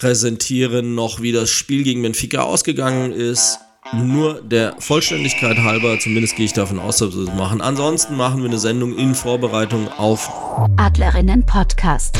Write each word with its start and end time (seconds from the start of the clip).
präsentieren 0.00 0.94
noch, 0.94 1.20
wie 1.20 1.30
das 1.30 1.50
Spiel 1.50 1.84
gegen 1.84 2.02
Benfica 2.02 2.42
ausgegangen 2.42 3.12
ist. 3.12 3.58
Nur 3.92 4.40
der 4.42 4.74
Vollständigkeit 4.78 5.58
halber, 5.58 5.98
zumindest 5.98 6.36
gehe 6.36 6.46
ich 6.46 6.52
davon 6.52 6.78
aus, 6.78 6.98
dass 6.98 7.16
wir 7.16 7.26
das 7.26 7.34
machen. 7.34 7.60
Ansonsten 7.60 8.16
machen 8.16 8.42
wir 8.42 8.48
eine 8.48 8.58
Sendung 8.58 8.96
in 8.96 9.14
Vorbereitung 9.14 9.88
auf 9.88 10.30
Adlerinnen 10.76 11.44
Podcast. 11.44 12.16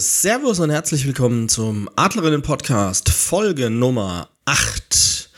Servus 0.00 0.60
und 0.60 0.70
herzlich 0.70 1.06
willkommen 1.06 1.50
zum 1.50 1.90
Adlerinnen 1.94 2.40
Podcast, 2.40 3.10
Folge 3.10 3.68
Nummer 3.68 4.30
8. 4.46 5.28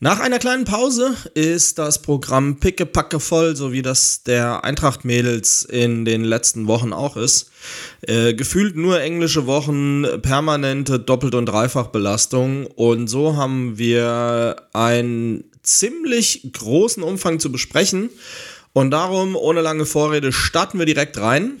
Nach 0.00 0.18
einer 0.18 0.38
kleinen 0.38 0.64
Pause 0.64 1.14
ist 1.34 1.78
das 1.78 2.00
Programm 2.00 2.58
pickepacke 2.58 3.20
voll, 3.20 3.54
so 3.54 3.70
wie 3.70 3.82
das 3.82 4.22
der 4.22 4.64
Eintracht-Mädels 4.64 5.64
in 5.64 6.06
den 6.06 6.24
letzten 6.24 6.68
Wochen 6.68 6.94
auch 6.94 7.18
ist. 7.18 7.50
Äh, 8.00 8.32
gefühlt 8.32 8.76
nur 8.76 8.98
englische 9.02 9.46
Wochen, 9.46 10.06
permanente 10.22 10.98
Doppelt- 10.98 11.34
und 11.34 11.44
Dreifachbelastung 11.44 12.68
und 12.68 13.08
so 13.08 13.36
haben 13.36 13.76
wir 13.76 14.56
einen 14.72 15.44
ziemlich 15.62 16.50
großen 16.50 17.02
Umfang 17.02 17.40
zu 17.40 17.52
besprechen. 17.52 18.08
Und 18.72 18.90
darum, 18.90 19.36
ohne 19.36 19.60
lange 19.60 19.84
Vorrede, 19.84 20.32
starten 20.32 20.78
wir 20.78 20.86
direkt 20.86 21.18
rein. 21.18 21.58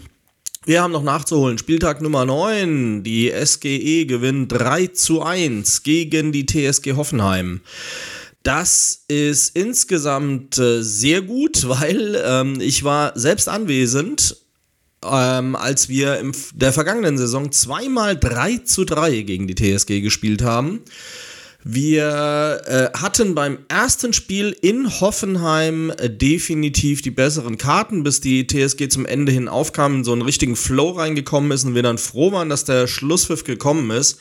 Wir 0.64 0.80
haben 0.80 0.92
noch 0.92 1.02
nachzuholen. 1.02 1.58
Spieltag 1.58 2.00
Nummer 2.02 2.24
9. 2.24 3.02
Die 3.02 3.32
SGE 3.32 4.06
gewinnt 4.06 4.52
3 4.52 4.86
zu 4.88 5.20
1 5.20 5.82
gegen 5.82 6.30
die 6.30 6.46
TSG 6.46 6.92
Hoffenheim. 6.92 7.62
Das 8.44 9.02
ist 9.08 9.56
insgesamt 9.56 10.58
äh, 10.58 10.82
sehr 10.82 11.22
gut, 11.22 11.68
weil 11.68 12.16
ähm, 12.24 12.60
ich 12.60 12.84
war 12.84 13.10
selbst 13.18 13.48
anwesend, 13.48 14.36
ähm, 15.04 15.56
als 15.56 15.88
wir 15.88 16.20
in 16.20 16.32
der 16.54 16.72
vergangenen 16.72 17.18
Saison 17.18 17.50
zweimal 17.50 18.16
3 18.16 18.58
zu 18.58 18.84
3 18.84 19.22
gegen 19.22 19.48
die 19.48 19.56
TSG 19.56 20.00
gespielt 20.00 20.42
haben. 20.42 20.82
Wir 21.64 22.62
äh, 22.66 22.98
hatten 22.98 23.36
beim 23.36 23.58
ersten 23.68 24.12
Spiel 24.12 24.56
in 24.62 25.00
Hoffenheim 25.00 25.90
äh, 25.90 26.10
definitiv 26.10 27.02
die 27.02 27.12
besseren 27.12 27.56
Karten, 27.56 28.02
bis 28.02 28.20
die 28.20 28.48
TSG 28.48 28.88
zum 28.88 29.06
Ende 29.06 29.30
hin 29.30 29.46
aufkam, 29.46 29.96
in 29.96 30.04
so 30.04 30.12
einen 30.12 30.22
richtigen 30.22 30.56
Flow 30.56 30.90
reingekommen 30.90 31.52
ist 31.52 31.64
und 31.64 31.76
wir 31.76 31.84
dann 31.84 31.98
froh 31.98 32.32
waren, 32.32 32.48
dass 32.48 32.64
der 32.64 32.88
Schlusspfiff 32.88 33.44
gekommen 33.44 33.92
ist, 33.92 34.18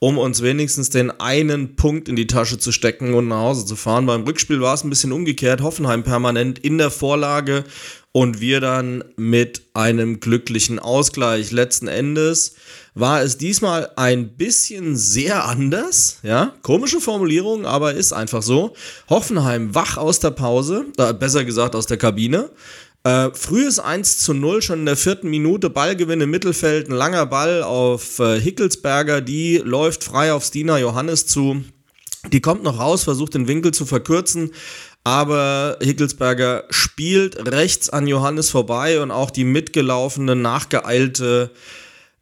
um 0.00 0.18
uns 0.18 0.42
wenigstens 0.42 0.90
den 0.90 1.10
einen 1.10 1.76
Punkt 1.76 2.10
in 2.10 2.16
die 2.16 2.26
Tasche 2.26 2.58
zu 2.58 2.72
stecken 2.72 3.14
und 3.14 3.28
nach 3.28 3.40
Hause 3.40 3.64
zu 3.64 3.76
fahren. 3.76 4.04
Beim 4.04 4.24
Rückspiel 4.24 4.60
war 4.60 4.74
es 4.74 4.84
ein 4.84 4.90
bisschen 4.90 5.12
umgekehrt, 5.12 5.62
Hoffenheim 5.62 6.02
permanent 6.02 6.58
in 6.58 6.76
der 6.76 6.90
Vorlage 6.90 7.64
und 8.12 8.42
wir 8.42 8.60
dann 8.60 9.02
mit 9.16 9.62
einem 9.72 10.20
glücklichen 10.20 10.78
Ausgleich. 10.78 11.50
Letzten 11.52 11.88
Endes 11.88 12.54
war 12.94 13.22
es 13.22 13.38
diesmal 13.38 13.90
ein 13.96 14.36
bisschen 14.36 14.96
sehr 14.96 15.44
anders, 15.46 16.18
ja, 16.22 16.52
komische 16.62 17.00
Formulierung, 17.00 17.64
aber 17.64 17.94
ist 17.94 18.12
einfach 18.12 18.42
so. 18.42 18.74
Hoffenheim 19.08 19.74
wach 19.74 19.96
aus 19.96 20.20
der 20.20 20.30
Pause, 20.30 20.86
äh, 20.98 21.14
besser 21.14 21.44
gesagt 21.44 21.74
aus 21.74 21.86
der 21.86 21.96
Kabine. 21.96 22.50
Äh, 23.04 23.30
frühes 23.32 23.80
1 23.80 24.18
zu 24.18 24.34
0, 24.34 24.62
schon 24.62 24.80
in 24.80 24.86
der 24.86 24.96
vierten 24.96 25.28
Minute, 25.28 25.70
Ballgewinn 25.70 26.20
im 26.20 26.30
Mittelfeld, 26.30 26.88
ein 26.88 26.94
langer 26.94 27.26
Ball 27.26 27.62
auf 27.62 28.18
äh, 28.20 28.38
Hickelsberger, 28.38 29.20
die 29.20 29.56
läuft 29.56 30.04
frei 30.04 30.32
auf 30.32 30.44
Stina 30.44 30.78
Johannes 30.78 31.26
zu. 31.26 31.64
Die 32.30 32.40
kommt 32.40 32.62
noch 32.62 32.78
raus, 32.78 33.02
versucht 33.02 33.34
den 33.34 33.48
Winkel 33.48 33.74
zu 33.74 33.86
verkürzen, 33.86 34.52
aber 35.02 35.78
Hickelsberger 35.82 36.64
spielt 36.70 37.50
rechts 37.50 37.90
an 37.90 38.06
Johannes 38.06 38.50
vorbei 38.50 39.00
und 39.00 39.10
auch 39.10 39.30
die 39.30 39.42
mitgelaufene, 39.42 40.36
nachgeeilte 40.36 41.50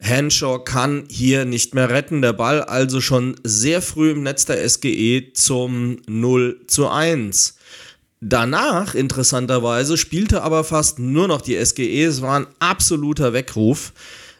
Henshaw 0.00 0.58
kann 0.58 1.04
hier 1.08 1.44
nicht 1.44 1.74
mehr 1.74 1.90
retten. 1.90 2.22
Der 2.22 2.32
Ball 2.32 2.62
also 2.62 3.00
schon 3.00 3.36
sehr 3.44 3.82
früh 3.82 4.10
im 4.10 4.22
Netz 4.22 4.46
der 4.46 4.68
SGE 4.68 5.32
zum 5.34 5.98
0 6.08 6.62
zu 6.66 6.88
1. 6.88 7.56
Danach, 8.22 8.94
interessanterweise, 8.94 9.96
spielte 9.96 10.42
aber 10.42 10.64
fast 10.64 10.98
nur 10.98 11.28
noch 11.28 11.40
die 11.40 11.62
SGE. 11.64 12.04
Es 12.04 12.20
war 12.22 12.40
ein 12.40 12.46
absoluter 12.58 13.32
Weckruf 13.32 13.92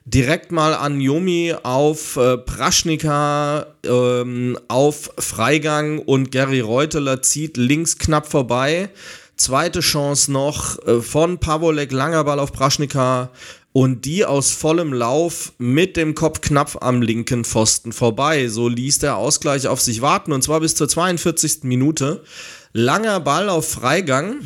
direkt 0.04 0.50
mal 0.50 0.75
an 0.75 1.00
Yomi 1.00 1.54
auf 1.62 2.16
äh, 2.16 2.37
Praschnika, 2.38 3.66
ähm, 3.84 4.59
auf 4.69 5.10
Freigang 5.19 5.98
und 6.00 6.32
Gary 6.32 6.60
Reuteler 6.60 7.22
zieht 7.22 7.56
links 7.56 7.98
knapp 7.98 8.27
vorbei. 8.27 8.91
Zweite 9.37 9.81
Chance 9.81 10.32
noch 10.32 10.84
äh, 10.87 11.00
von 11.00 11.38
Pavolek, 11.38 11.92
langer 11.92 12.25
Ball 12.25 12.41
auf 12.41 12.53
Praschnika 12.53 13.31
und 13.72 14.04
die 14.04 14.25
aus 14.25 14.50
vollem 14.50 14.92
Lauf 14.92 15.53
mit 15.58 15.97
dem 15.97 16.14
Kopf 16.14 16.41
knapp 16.41 16.82
am 16.82 17.03
linken 17.03 17.44
Pfosten 17.44 17.92
vorbei. 17.92 18.48
So 18.48 18.69
ließ 18.69 18.98
der 18.98 19.16
Ausgleich 19.16 19.69
auf 19.69 19.81
sich 19.81 20.03
warten 20.03 20.32
und 20.32 20.42
zwar 20.42 20.60
bis 20.60 20.75
zur 20.75 20.88
42. 20.88 21.62
Minute. 21.62 22.25
Langer 22.72 23.20
Ball 23.20 23.48
auf 23.48 23.69
Freigang. 23.70 24.41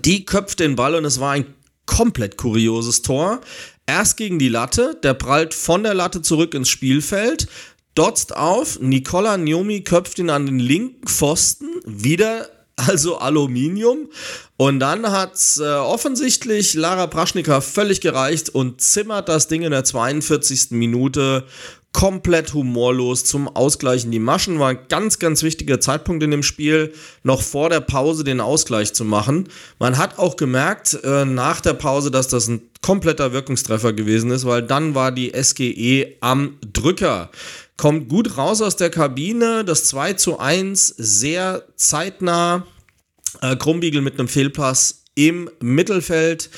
Die 0.00 0.24
köpft 0.24 0.60
den 0.60 0.76
Ball 0.76 0.94
und 0.94 1.04
es 1.04 1.20
war 1.20 1.32
ein 1.32 1.46
komplett 1.86 2.36
kurioses 2.36 3.02
Tor. 3.02 3.40
Erst 3.86 4.16
gegen 4.16 4.38
die 4.38 4.48
Latte, 4.48 4.98
der 5.02 5.14
prallt 5.14 5.52
von 5.52 5.82
der 5.82 5.94
Latte 5.94 6.22
zurück 6.22 6.54
ins 6.54 6.70
Spielfeld, 6.70 7.48
dotzt 7.94 8.34
auf, 8.34 8.80
Nicola 8.80 9.36
Nyomi 9.36 9.82
köpft 9.82 10.18
ihn 10.18 10.30
an 10.30 10.46
den 10.46 10.58
linken 10.58 11.06
Pfosten, 11.06 11.68
wieder 11.84 12.48
also 12.76 13.18
Aluminium. 13.18 14.08
Und 14.56 14.80
dann 14.80 15.10
hat 15.10 15.38
äh, 15.58 15.64
offensichtlich 15.64 16.74
Lara 16.74 17.06
Praschnika 17.06 17.60
völlig 17.60 18.00
gereicht 18.00 18.50
und 18.50 18.80
zimmert 18.80 19.28
das 19.28 19.48
Ding 19.48 19.62
in 19.62 19.70
der 19.70 19.84
42. 19.84 20.70
Minute 20.70 21.44
komplett 21.94 22.52
humorlos 22.52 23.24
zum 23.24 23.48
Ausgleichen. 23.48 24.10
Die 24.10 24.18
Maschen 24.18 24.58
war 24.58 24.70
ein 24.70 24.78
ganz, 24.88 25.20
ganz 25.20 25.44
wichtiger 25.44 25.80
Zeitpunkt 25.80 26.24
in 26.24 26.32
dem 26.32 26.42
Spiel, 26.42 26.92
noch 27.22 27.40
vor 27.40 27.70
der 27.70 27.80
Pause 27.80 28.24
den 28.24 28.40
Ausgleich 28.40 28.92
zu 28.92 29.04
machen. 29.04 29.48
Man 29.78 29.96
hat 29.96 30.18
auch 30.18 30.36
gemerkt 30.36 30.98
äh, 31.04 31.24
nach 31.24 31.60
der 31.60 31.74
Pause, 31.74 32.10
dass 32.10 32.26
das 32.26 32.48
ein 32.48 32.62
kompletter 32.82 33.32
Wirkungstreffer 33.32 33.92
gewesen 33.92 34.32
ist, 34.32 34.44
weil 34.44 34.62
dann 34.62 34.94
war 34.96 35.12
die 35.12 35.32
SGE 35.40 36.16
am 36.20 36.58
Drücker. 36.72 37.30
Kommt 37.76 38.08
gut 38.08 38.36
raus 38.36 38.62
aus 38.62 38.76
der 38.76 38.90
Kabine, 38.90 39.64
das 39.64 39.84
2 39.84 40.14
zu 40.14 40.38
1 40.38 40.88
sehr 40.96 41.64
zeitnah. 41.76 42.66
Äh, 43.40 43.56
Krumbiegel 43.56 44.00
mit 44.00 44.18
einem 44.18 44.28
Fehlpass 44.28 45.04
im 45.14 45.50
Mittelfeld. 45.60 46.50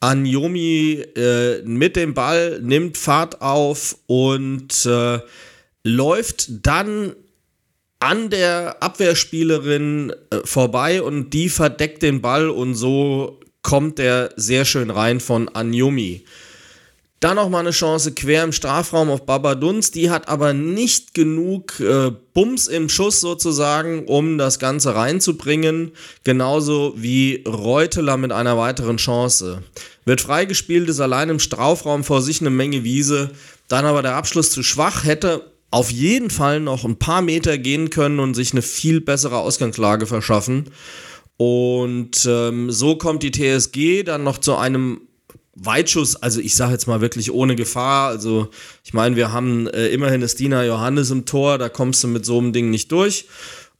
Anjomi 0.00 1.02
äh, 1.16 1.62
mit 1.62 1.96
dem 1.96 2.12
Ball 2.12 2.60
nimmt 2.60 2.98
Fahrt 2.98 3.40
auf 3.40 3.96
und 4.06 4.84
äh, 4.84 5.20
läuft 5.82 6.66
dann 6.66 7.14
an 8.00 8.28
der 8.28 8.82
Abwehrspielerin 8.82 10.12
äh, 10.30 10.38
vorbei 10.44 11.00
und 11.00 11.30
die 11.30 11.48
verdeckt 11.48 12.02
den 12.02 12.20
Ball 12.20 12.50
und 12.50 12.74
so 12.74 13.40
kommt 13.62 13.98
der 13.98 14.30
sehr 14.36 14.66
schön 14.66 14.90
rein 14.90 15.20
von 15.20 15.48
Anjomi. 15.48 16.24
Dann 17.20 17.36
nochmal 17.36 17.60
eine 17.60 17.70
Chance 17.70 18.12
quer 18.12 18.44
im 18.44 18.52
Strafraum 18.52 19.08
auf 19.08 19.24
Babaduns. 19.24 19.90
Die 19.90 20.10
hat 20.10 20.28
aber 20.28 20.52
nicht 20.52 21.14
genug 21.14 21.80
äh, 21.80 22.10
Bums 22.34 22.66
im 22.66 22.88
Schuss 22.88 23.20
sozusagen, 23.20 24.04
um 24.06 24.36
das 24.36 24.58
Ganze 24.58 24.94
reinzubringen. 24.94 25.92
Genauso 26.22 26.92
wie 26.96 27.42
Reuteler 27.46 28.18
mit 28.18 28.32
einer 28.32 28.58
weiteren 28.58 28.98
Chance. 28.98 29.62
Wird 30.04 30.20
freigespielt, 30.20 30.88
ist 30.90 31.00
allein 31.00 31.30
im 31.30 31.38
Strafraum 31.38 32.04
vor 32.04 32.20
sich 32.20 32.40
eine 32.40 32.50
Menge 32.50 32.84
Wiese. 32.84 33.30
Dann 33.68 33.86
aber 33.86 34.02
der 34.02 34.16
Abschluss 34.16 34.50
zu 34.50 34.62
schwach, 34.62 35.04
hätte 35.04 35.50
auf 35.70 35.90
jeden 35.90 36.30
Fall 36.30 36.60
noch 36.60 36.84
ein 36.84 36.98
paar 36.98 37.22
Meter 37.22 37.58
gehen 37.58 37.90
können 37.90 38.20
und 38.20 38.34
sich 38.34 38.52
eine 38.52 38.62
viel 38.62 39.00
bessere 39.00 39.38
Ausgangslage 39.38 40.06
verschaffen. 40.06 40.70
Und 41.36 42.26
ähm, 42.26 42.70
so 42.70 42.96
kommt 42.96 43.22
die 43.22 43.32
TSG 43.32 44.04
dann 44.04 44.22
noch 44.22 44.38
zu 44.38 44.56
einem 44.56 45.00
Weitschuss, 45.56 46.16
also 46.16 46.40
ich 46.40 46.54
sage 46.54 46.72
jetzt 46.72 46.86
mal 46.86 47.00
wirklich 47.00 47.32
ohne 47.32 47.56
Gefahr. 47.56 48.08
Also 48.08 48.48
ich 48.82 48.92
meine, 48.92 49.16
wir 49.16 49.32
haben 49.32 49.66
äh, 49.68 49.88
immerhin 49.88 50.22
Estina 50.22 50.64
Johannes 50.64 51.10
im 51.10 51.26
Tor, 51.26 51.58
da 51.58 51.68
kommst 51.68 52.02
du 52.04 52.08
mit 52.08 52.24
so 52.24 52.38
einem 52.38 52.52
Ding 52.52 52.70
nicht 52.70 52.90
durch. 52.92 53.26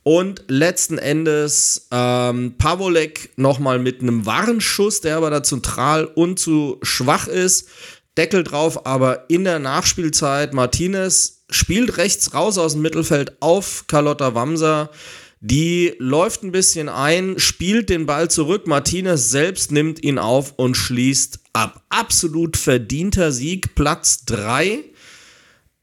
Und 0.03 0.45
letzten 0.49 0.99
Endes 0.99 1.89
ähm, 1.91 2.55
Pavolek 2.59 3.31
nochmal 3.37 3.79
mit 3.79 4.03
einem 4.03 4.27
Warnschuss, 4.27 5.01
der 5.01 5.17
aber 5.17 5.31
da 5.31 5.43
zentral 5.43 6.05
und 6.05 6.39
zu 6.39 6.79
schwach 6.83 7.27
ist. 7.27 7.69
Deckel 8.17 8.45
drauf, 8.45 8.87
aber 8.87 9.25
in 9.29 9.45
der 9.45 9.59
Nachspielzeit 9.59 10.53
Martinez 10.53 11.45
spielt 11.51 11.97
rechts 11.97 12.35
raus 12.35 12.59
aus 12.59 12.73
dem 12.73 12.83
Mittelfeld 12.83 13.41
auf 13.41 13.87
Carlotta 13.87 14.35
Wamser. 14.35 14.91
Die 15.41 15.95
läuft 15.99 16.43
ein 16.43 16.53
bisschen 16.53 16.89
ein, 16.89 17.39
spielt 17.39 17.91
den 17.91 18.07
Ball 18.07 18.31
zurück. 18.31 18.67
Martinez 18.67 19.31
selbst 19.31 19.73
nimmt 19.73 20.03
ihn 20.03 20.19
auf 20.19 20.55
und 20.57 20.77
schließt 20.77 21.41
ab. 21.53 21.83
Absolut 21.89 22.57
verdienter 22.57 23.33
Sieg, 23.33 23.75
Platz 23.75 24.25
3. 24.25 24.85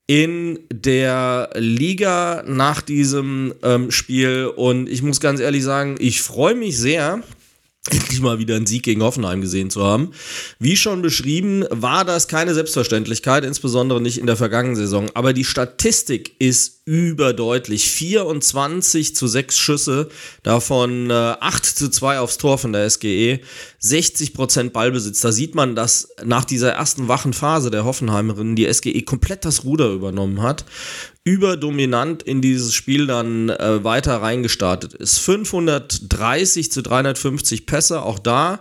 in 0.08 0.60
der 0.74 1.52
Liga 1.56 2.44
nach 2.48 2.82
diesem 2.82 3.54
ähm, 3.64 3.92
Spiel. 3.92 4.52
Und 4.56 4.90
ich 4.90 5.04
muss 5.04 5.20
ganz 5.20 5.40
ehrlich 5.40 5.64
sagen, 5.64 5.96
ich 6.00 6.22
freue 6.22 6.56
mich 6.56 6.78
sehr, 6.78 7.24
endlich 7.90 8.22
mal 8.22 8.38
wieder 8.38 8.56
einen 8.56 8.68
Sieg 8.68 8.84
gegen 8.84 9.02
Hoffenheim 9.02 9.42
gesehen 9.42 9.72
zu 9.72 9.84
haben. 9.84 10.12
Wie 10.60 10.78
schon 10.78 11.02
beschrieben, 11.02 11.66
war 11.72 12.06
das 12.06 12.28
keine 12.28 12.54
Selbstverständlichkeit, 12.54 13.44
insbesondere 13.44 14.00
nicht 14.00 14.20
in 14.20 14.28
der 14.28 14.38
vergangenen 14.38 14.76
Saison. 14.76 15.10
Aber 15.16 15.34
die 15.34 15.46
Statistik 15.46 16.36
ist 16.38 16.82
überdeutlich. 16.86 17.90
24 17.90 19.16
zu 19.16 19.26
6 19.26 19.58
Schüsse, 19.58 20.10
davon 20.44 21.10
äh, 21.10 21.14
8 21.14 21.66
zu 21.66 21.90
2 21.90 22.20
aufs 22.20 22.38
Tor 22.38 22.60
von 22.60 22.72
der 22.72 22.88
SGE, 22.88 23.40
60 23.80 24.36
Prozent 24.36 24.74
Ballbesitz. 24.74 25.22
Da 25.22 25.32
sieht 25.32 25.56
man, 25.56 25.76
dass 25.76 26.10
nach 26.24 26.46
dieser 26.46 26.74
ersten 26.74 27.08
wachen 27.08 27.34
Phase 27.34 27.72
der 27.72 27.86
Hoffenheimerinnen 27.86 28.56
die 28.56 28.72
SGE 28.72 29.02
komplett 29.02 29.44
das 29.44 29.64
Ruder 29.64 29.90
übernommen 29.90 30.44
hat 30.44 30.66
überdominant 31.24 32.24
in 32.24 32.42
dieses 32.42 32.74
Spiel 32.74 33.06
dann 33.06 33.50
äh, 33.50 33.84
weiter 33.84 34.22
reingestartet 34.22 34.94
ist. 34.94 35.20
530 35.20 36.72
zu 36.72 36.82
350 36.82 37.66
Pässe, 37.66 38.02
auch 38.02 38.20
da. 38.20 38.60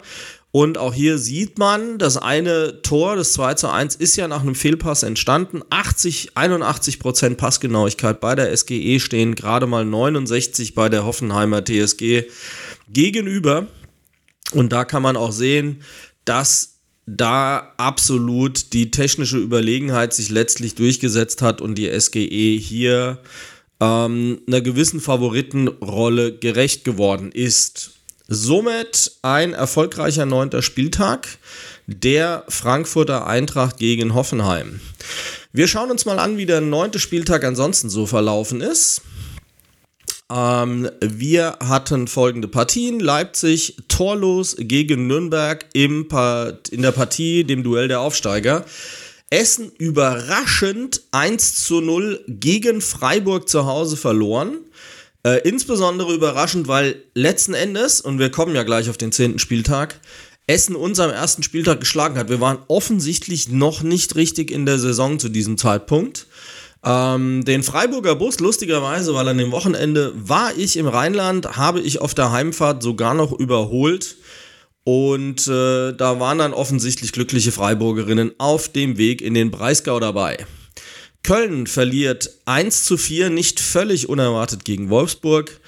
Und 0.53 0.79
auch 0.79 0.93
hier 0.93 1.19
sieht 1.19 1.59
man, 1.59 1.99
das 1.99 2.17
eine 2.17 2.83
Tor, 2.83 3.15
das 3.15 3.35
2 3.35 3.55
zu 3.55 3.69
1, 3.69 3.95
ist 3.95 4.17
ja 4.17 4.27
nach 4.27 4.43
einem 4.43 4.57
Fehlpass 4.57 5.05
entstanden. 5.05 5.63
80, 5.71 6.37
81 6.37 6.99
Prozent 6.99 7.39
Passgenauigkeit 7.39 8.21
bei 8.21 8.35
der 8.35 8.55
SGE 8.57 8.99
stehen 8.99 9.37
gerade 9.37 9.67
mal 9.67 9.85
69 9.85 10.75
bei 10.75 10.89
der 10.89 11.05
Hoffenheimer 11.05 11.65
TSG 11.65 12.25
gegenüber. 12.89 13.69
Und 14.53 14.73
da 14.73 14.85
kann 14.85 15.03
man 15.03 15.17
auch 15.17 15.33
sehen, 15.33 15.83
dass 16.25 16.70
da 17.17 17.73
absolut 17.77 18.73
die 18.73 18.91
technische 18.91 19.39
Überlegenheit 19.39 20.15
sich 20.15 20.31
letztlich 20.31 20.75
durchgesetzt 20.77 21.43
hat 21.43 21.61
und 21.61 21.77
die 21.77 21.91
SGE 21.99 22.57
hier 22.57 23.19
ähm, 23.81 24.41
einer 24.47 24.61
gewissen 24.61 25.01
Favoritenrolle 25.01 26.37
gerecht 26.37 26.85
geworden 26.85 27.33
ist. 27.33 27.93
Somit 28.29 29.13
ein 29.23 29.55
erfolgreicher 29.55 30.25
neunter 30.25 30.63
Spieltag 30.63 31.27
der 31.89 32.45
Frankfurter 32.49 33.27
Eintracht 33.27 33.79
gegen 33.79 34.15
Hoffenheim. 34.15 34.81
Wir 35.53 35.67
schauen 35.67 35.91
uns 35.91 36.05
mal 36.05 36.21
an, 36.21 36.37
wie 36.37 36.47
der 36.47 36.61
neunte 36.61 37.01
Spieltag 37.01 37.43
ansonsten 37.43 37.91
so 37.91 38.07
verlaufen 38.07 38.61
ist. 38.61 39.03
Ähm, 40.31 40.89
wir 41.01 41.57
hatten 41.61 42.07
folgende 42.07 42.47
Partien. 42.47 43.01
Leipzig 43.01 43.77
torlos 43.89 44.57
gegen 44.59 45.07
Nürnberg 45.07 45.67
im 45.73 46.07
in 46.71 46.83
der 46.83 46.93
Partie, 46.93 47.45
dem 47.45 47.63
Duell 47.63 47.89
der 47.89 48.01
Aufsteiger. 48.01 48.65
Essen 49.31 49.71
überraschend 49.79 51.03
1 51.13 51.65
zu 51.65 51.81
0 51.81 52.25
gegen 52.29 52.81
Freiburg 52.81 53.49
zu 53.49 53.67
Hause 53.67 53.97
verloren. 53.97 54.59
Äh, 55.23 55.47
insbesondere 55.49 56.15
überraschend, 56.15 56.67
weil 56.67 57.03
letzten 57.15 57.55
Endes, 57.55 58.01
und 58.01 58.19
wir 58.19 58.31
kommen 58.31 58.55
ja 58.55 58.63
gleich 58.63 58.89
auf 58.89 58.97
den 58.97 59.13
10. 59.13 59.39
Spieltag, 59.39 60.01
Essen 60.47 60.75
uns 60.75 60.99
am 60.99 61.11
ersten 61.11 61.45
Spieltag 61.45 61.79
geschlagen 61.79 62.19
hat. 62.19 62.29
Wir 62.29 62.41
waren 62.41 62.59
offensichtlich 62.67 63.49
noch 63.49 63.83
nicht 63.83 64.17
richtig 64.17 64.51
in 64.51 64.67
der 64.67 64.81
Saison 64.81 65.21
zu 65.21 65.29
diesem 65.29 65.59
Zeitpunkt. 65.59 66.27
Ähm, 66.85 67.45
den 67.45 67.63
Freiburger 67.63 68.15
Bus, 68.15 68.41
lustigerweise, 68.41 69.15
weil 69.15 69.29
an 69.29 69.39
dem 69.39 69.53
Wochenende 69.53 70.13
war 70.17 70.57
ich 70.57 70.77
im 70.77 70.87
Rheinland, 70.87 71.57
habe 71.57 71.81
ich 71.81 72.01
auf 72.01 72.15
der 72.15 72.33
Heimfahrt 72.33 72.83
sogar 72.83 73.15
noch 73.15 73.33
überholt. 73.33 74.17
Und 74.85 75.47
äh, 75.47 75.93
da 75.93 76.21
waren 76.21 76.39
dann 76.39 76.55
offensichtlich 76.55 77.13
glückliche 77.13 77.53
Freiburgerinnen 77.53 78.33
auf 78.39 78.71
dem 78.71 78.97
Weg 78.97 79.21
in 79.21 79.35
den 79.35 79.51
Breisgau 79.51 80.01
dabei. 80.01 80.47
Köln 81.23 81.67
verliert 81.67 82.31
1 82.47 82.85
zu 82.85 82.97
4, 82.97 83.29
nicht 83.29 83.61
völlig 83.61 84.09
unerwartet 84.09 84.65
gegen 84.65 84.89
Wolfsburg. 84.89 85.61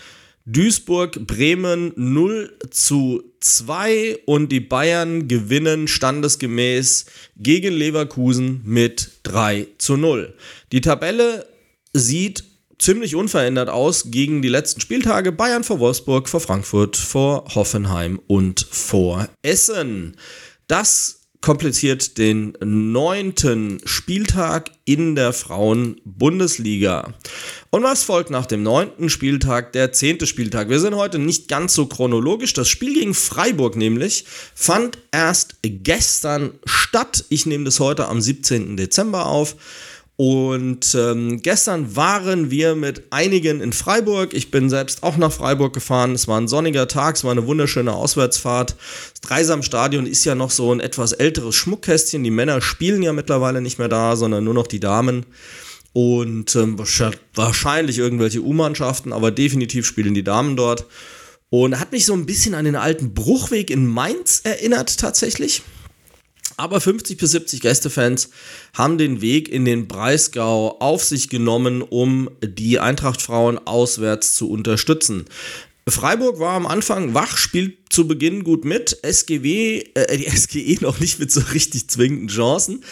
Duisburg, 0.44 1.24
Bremen 1.26 1.92
0 1.94 2.58
zu 2.70 3.22
2 3.40 4.18
und 4.24 4.50
die 4.50 4.58
Bayern 4.60 5.28
gewinnen 5.28 5.86
standesgemäß 5.86 7.06
gegen 7.36 7.74
Leverkusen 7.74 8.60
mit 8.64 9.10
3 9.22 9.68
zu 9.78 9.96
0. 9.96 10.34
Die 10.72 10.80
Tabelle 10.80 11.46
sieht 11.92 12.44
ziemlich 12.78 13.14
unverändert 13.14 13.68
aus 13.68 14.10
gegen 14.10 14.40
die 14.40 14.48
letzten 14.48 14.80
Spieltage. 14.80 15.30
Bayern 15.30 15.64
vor 15.64 15.78
Wolfsburg, 15.78 16.28
vor 16.28 16.40
Frankfurt, 16.40 16.96
vor 16.96 17.44
Hoffenheim 17.54 18.20
und 18.26 18.66
vor 18.70 19.28
Essen. 19.42 20.16
Das 20.66 21.20
kompliziert 21.42 22.16
den 22.18 22.56
neunten 22.64 23.80
Spieltag 23.84 24.70
in 24.84 25.14
der 25.14 25.32
Frauen-Bundesliga. 25.32 27.12
Und 27.70 27.82
was 27.82 28.04
folgt 28.04 28.30
nach 28.30 28.46
dem 28.46 28.62
neunten 28.62 29.10
Spieltag? 29.10 29.72
Der 29.72 29.92
zehnte 29.92 30.26
Spieltag. 30.26 30.68
Wir 30.70 30.80
sind 30.80 30.94
heute 30.94 31.18
nicht 31.18 31.48
ganz 31.48 31.74
so 31.74 31.86
chronologisch. 31.86 32.54
Das 32.54 32.68
Spiel 32.68 32.94
gegen 32.94 33.12
Freiburg 33.12 33.76
nämlich 33.76 34.24
fand 34.54 34.98
erst 35.10 35.56
gestern 35.62 36.58
statt. 36.64 37.24
Ich 37.28 37.44
nehme 37.44 37.64
das 37.64 37.80
heute 37.80 38.08
am 38.08 38.20
17. 38.20 38.76
Dezember 38.76 39.26
auf. 39.26 39.56
Und 40.24 40.94
ähm, 40.94 41.42
gestern 41.42 41.96
waren 41.96 42.48
wir 42.48 42.76
mit 42.76 43.02
einigen 43.10 43.60
in 43.60 43.72
Freiburg. 43.72 44.34
Ich 44.34 44.52
bin 44.52 44.70
selbst 44.70 45.02
auch 45.02 45.16
nach 45.16 45.32
Freiburg 45.32 45.72
gefahren. 45.72 46.12
Es 46.12 46.28
war 46.28 46.40
ein 46.40 46.46
sonniger 46.46 46.86
Tag, 46.86 47.16
es 47.16 47.24
war 47.24 47.32
eine 47.32 47.48
wunderschöne 47.48 47.92
Auswärtsfahrt. 47.92 48.76
Das 49.10 49.20
Dreisamstadion 49.20 50.06
ist 50.06 50.24
ja 50.24 50.36
noch 50.36 50.52
so 50.52 50.72
ein 50.72 50.78
etwas 50.78 51.12
älteres 51.12 51.56
Schmuckkästchen. 51.56 52.22
Die 52.22 52.30
Männer 52.30 52.60
spielen 52.60 53.02
ja 53.02 53.12
mittlerweile 53.12 53.60
nicht 53.60 53.80
mehr 53.80 53.88
da, 53.88 54.14
sondern 54.14 54.44
nur 54.44 54.54
noch 54.54 54.68
die 54.68 54.78
Damen. 54.78 55.26
Und 55.92 56.54
ähm, 56.54 56.78
wahrscheinlich 56.78 57.98
irgendwelche 57.98 58.42
U-Mannschaften, 58.42 59.12
aber 59.12 59.32
definitiv 59.32 59.86
spielen 59.86 60.14
die 60.14 60.22
Damen 60.22 60.56
dort. 60.56 60.86
Und 61.50 61.80
hat 61.80 61.90
mich 61.90 62.06
so 62.06 62.12
ein 62.12 62.26
bisschen 62.26 62.54
an 62.54 62.64
den 62.64 62.76
alten 62.76 63.12
Bruchweg 63.12 63.70
in 63.70 63.86
Mainz 63.86 64.42
erinnert, 64.44 64.98
tatsächlich. 64.98 65.62
Aber 66.62 66.80
50 66.80 67.18
bis 67.18 67.32
70 67.32 67.60
Gästefans 67.60 68.30
haben 68.72 68.96
den 68.96 69.20
Weg 69.20 69.48
in 69.48 69.64
den 69.64 69.88
Breisgau 69.88 70.78
auf 70.78 71.02
sich 71.02 71.28
genommen, 71.28 71.82
um 71.82 72.30
die 72.40 72.78
Eintracht-Frauen 72.78 73.58
auswärts 73.66 74.36
zu 74.36 74.48
unterstützen. 74.48 75.24
Freiburg 75.88 76.38
war 76.38 76.54
am 76.54 76.66
Anfang 76.66 77.12
wach, 77.12 77.36
spielt 77.36 77.92
zu 77.92 78.06
Beginn 78.06 78.44
gut 78.44 78.64
mit. 78.64 78.98
SGW, 79.02 79.84
äh, 79.94 80.16
die 80.16 80.30
SGE 80.36 80.78
noch 80.80 81.00
nicht 81.00 81.18
mit 81.18 81.32
so 81.32 81.40
richtig 81.52 81.88
zwingenden 81.88 82.28
Chancen. 82.28 82.84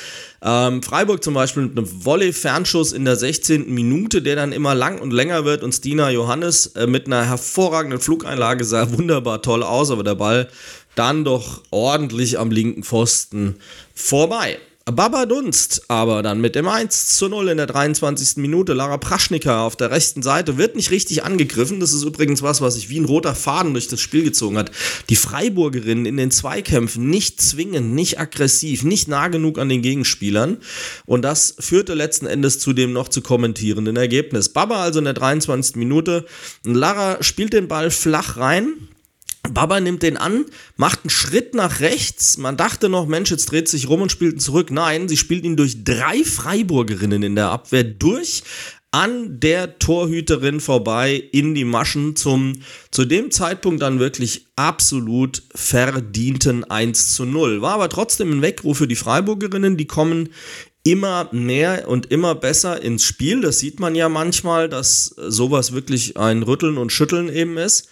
Ähm, 0.43 0.83
Freiburg 0.83 1.23
zum 1.23 1.35
Beispiel 1.35 1.65
mit 1.65 1.79
einem 1.79 2.05
Volley-Fernschuss 2.05 2.93
in 2.93 3.05
der 3.05 3.17
16. 3.17 3.73
Minute, 3.73 4.23
der 4.23 4.35
dann 4.35 4.53
immer 4.53 4.75
lang 4.75 5.01
und 5.01 5.13
länger 5.13 5.45
wird. 5.45 5.63
Und 5.63 5.73
Stina 5.73 6.11
Johannes 6.11 6.67
äh, 6.69 6.87
mit 6.87 7.07
einer 7.07 7.27
hervorragenden 7.27 8.01
Flugeinlage 8.01 8.65
sah 8.65 8.91
wunderbar 8.91 9.41
toll 9.43 9.63
aus, 9.63 9.91
aber 9.91 10.03
der 10.03 10.17
Ball 10.17 10.49
dann 10.97 11.25
doch 11.25 11.63
ordentlich 11.71 12.39
am 12.39 12.51
linken 12.51 12.83
Pfosten 12.83 13.57
vorbei. 13.95 14.59
Baba 14.93 15.27
Dunst 15.27 15.83
aber 15.89 16.23
dann 16.23 16.41
mit 16.41 16.55
dem 16.55 16.69
1 16.69 17.17
zu 17.17 17.29
0 17.29 17.49
in 17.49 17.57
der 17.57 17.67
23. 17.67 18.37
Minute. 18.37 18.73
Lara 18.73 18.97
Praschnicker 18.99 19.61
auf 19.61 19.77
der 19.77 19.91
rechten 19.91 20.23
Seite 20.23 20.59
wird 20.59 20.77
nicht 20.77 20.91
richtig 20.91 21.25
angegriffen. 21.25 21.81
Das 21.81 21.93
ist 21.93 22.05
übrigens 22.05 22.43
was, 22.43 22.61
was 22.61 22.75
sich 22.75 22.89
wie 22.89 22.99
ein 22.99 23.05
roter 23.05 23.35
Faden 23.35 23.73
durch 23.73 23.89
das 23.89 24.01
Spiel 24.01 24.23
gezogen 24.23 24.59
hat. 24.59 24.71
Die 25.09 25.17
Freiburgerinnen 25.17 26.07
in 26.07 26.17
den 26.17 26.31
Zweikämpfen 26.31 27.11
nicht 27.11 27.41
zwingend, 27.41 27.95
nicht 27.95 28.19
aggressiv, 28.19 28.83
nicht 28.83 29.09
nah 29.09 29.29
genug 29.29 29.59
an 29.59 29.69
den 29.69 29.83
Gegenspielern. 29.83 30.59
Und 31.07 31.23
das 31.23 31.55
führte 31.59 31.95
letzten 31.95 32.27
Endes 32.27 32.59
zu 32.59 32.73
dem 32.73 32.93
noch 32.93 33.09
zu 33.09 33.23
kommentierenden 33.23 33.97
Ergebnis. 33.97 34.49
Baba 34.49 34.83
also 34.83 34.99
in 34.99 35.05
der 35.05 35.15
23. 35.15 35.77
Minute. 35.77 36.27
Lara 36.65 37.23
spielt 37.23 37.53
den 37.53 37.69
Ball 37.69 37.91
flach 37.91 38.37
rein 38.37 38.89
Baba 39.49 39.81
nimmt 39.81 40.03
den 40.03 40.17
an, 40.17 40.45
macht 40.77 41.01
einen 41.03 41.11
Schritt 41.11 41.55
nach 41.55 41.81
rechts. 41.81 42.37
Man 42.37 42.57
dachte 42.57 42.89
noch, 42.89 43.07
Mensch, 43.07 43.31
jetzt 43.31 43.51
dreht 43.51 43.69
sich 43.69 43.89
rum 43.89 44.03
und 44.03 44.13
spielt 44.13 44.35
ihn 44.35 44.41
zurück. 44.41 44.71
Nein, 44.71 45.09
sie 45.09 45.17
spielt 45.17 45.45
ihn 45.45 45.57
durch 45.57 45.83
drei 45.83 46.23
Freiburgerinnen 46.25 47.23
in 47.23 47.35
der 47.37 47.51
Abwehr 47.51 47.85
durch 47.85 48.43
an 48.93 49.39
der 49.39 49.79
Torhüterin 49.79 50.59
vorbei 50.59 51.15
in 51.15 51.55
die 51.55 51.65
Maschen 51.65 52.17
zum 52.17 52.55
zu 52.91 53.05
dem 53.05 53.31
Zeitpunkt 53.31 53.83
dann 53.83 54.01
wirklich 54.01 54.47
absolut 54.57 55.45
verdienten 55.55 56.65
1 56.65 57.15
zu 57.15 57.25
0. 57.25 57.63
War 57.63 57.75
aber 57.75 57.89
trotzdem 57.89 58.33
ein 58.33 58.43
Weckruf 58.43 58.79
für 58.79 58.89
die 58.89 58.97
Freiburgerinnen, 58.97 59.77
die 59.77 59.87
kommen 59.87 60.31
immer 60.83 61.29
mehr 61.31 61.89
und 61.89 62.11
immer 62.11 62.35
besser 62.35 62.83
ins 62.83 63.05
Spiel. 63.05 63.43
Das 63.43 63.59
sieht 63.59 63.79
man 63.81 63.95
ja 63.95 64.09
manchmal, 64.09 64.69
dass 64.69 65.05
sowas 65.05 65.73
wirklich 65.73 66.17
ein 66.17 66.43
Rütteln 66.43 66.79
und 66.79 66.91
Schütteln 66.91 67.29
eben 67.29 67.59
ist. 67.59 67.89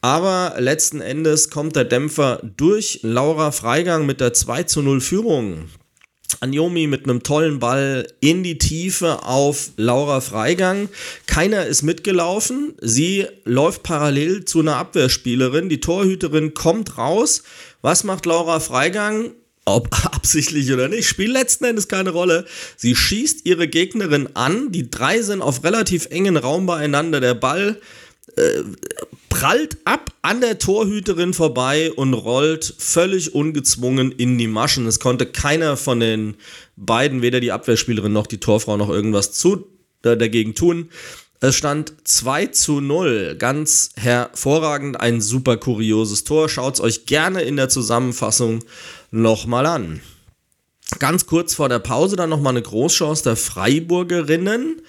Aber 0.00 0.54
letzten 0.58 1.00
Endes 1.00 1.50
kommt 1.50 1.76
der 1.76 1.84
Dämpfer 1.84 2.40
durch 2.56 3.00
Laura 3.02 3.52
Freigang 3.52 4.06
mit 4.06 4.20
der 4.20 4.32
2 4.32 4.62
zu 4.62 4.82
0 4.82 5.00
Führung. 5.00 5.68
Anjomi 6.40 6.86
mit 6.86 7.04
einem 7.04 7.22
tollen 7.22 7.58
Ball 7.58 8.06
in 8.20 8.42
die 8.42 8.56
Tiefe 8.56 9.24
auf 9.24 9.72
Laura 9.76 10.20
Freigang. 10.20 10.88
Keiner 11.26 11.66
ist 11.66 11.82
mitgelaufen. 11.82 12.74
Sie 12.80 13.26
läuft 13.44 13.82
parallel 13.82 14.44
zu 14.44 14.60
einer 14.60 14.76
Abwehrspielerin. 14.76 15.68
Die 15.68 15.80
Torhüterin 15.80 16.54
kommt 16.54 16.96
raus. 16.96 17.42
Was 17.82 18.04
macht 18.04 18.26
Laura 18.26 18.60
Freigang? 18.60 19.32
ob 19.66 19.88
absichtlich 20.04 20.72
oder 20.72 20.88
nicht, 20.88 21.06
spielt 21.06 21.32
letzten 21.32 21.64
Endes 21.64 21.86
keine 21.86 22.10
Rolle. 22.10 22.44
Sie 22.76 22.96
schießt 22.96 23.46
ihre 23.46 23.68
Gegnerin 23.68 24.30
an, 24.34 24.72
die 24.72 24.90
drei 24.90 25.22
sind 25.22 25.42
auf 25.42 25.62
relativ 25.64 26.06
engen 26.06 26.36
Raum 26.36 26.66
beieinander, 26.66 27.20
der 27.20 27.34
Ball 27.34 27.80
prallt 29.28 29.78
ab 29.84 30.12
an 30.22 30.40
der 30.40 30.58
Torhüterin 30.58 31.32
vorbei 31.32 31.92
und 31.92 32.14
rollt 32.14 32.74
völlig 32.78 33.34
ungezwungen 33.34 34.12
in 34.12 34.36
die 34.36 34.46
Maschen. 34.46 34.86
Es 34.86 35.00
konnte 35.00 35.26
keiner 35.26 35.76
von 35.76 36.00
den 36.00 36.36
beiden, 36.76 37.22
weder 37.22 37.40
die 37.40 37.52
Abwehrspielerin 37.52 38.12
noch 38.12 38.26
die 38.26 38.38
Torfrau, 38.38 38.76
noch 38.76 38.90
irgendwas 38.90 39.32
zu, 39.32 39.66
äh, 40.02 40.16
dagegen 40.16 40.54
tun. 40.54 40.90
Es 41.42 41.56
stand 41.56 41.94
2 42.04 42.46
zu 42.48 42.80
0. 42.80 43.36
Ganz 43.38 43.92
hervorragend. 43.96 45.00
Ein 45.00 45.22
super 45.22 45.56
kurioses 45.56 46.24
Tor. 46.24 46.50
Schaut 46.50 46.74
es 46.74 46.80
euch 46.80 47.06
gerne 47.06 47.40
in 47.40 47.56
der 47.56 47.70
Zusammenfassung 47.70 48.62
nochmal 49.10 49.64
an. 49.64 50.02
Ganz 50.98 51.24
kurz 51.24 51.54
vor 51.54 51.70
der 51.70 51.78
Pause 51.78 52.16
dann 52.16 52.28
nochmal 52.28 52.52
eine 52.52 52.62
Großchance 52.62 53.22
der 53.22 53.36
Freiburgerinnen, 53.36 54.82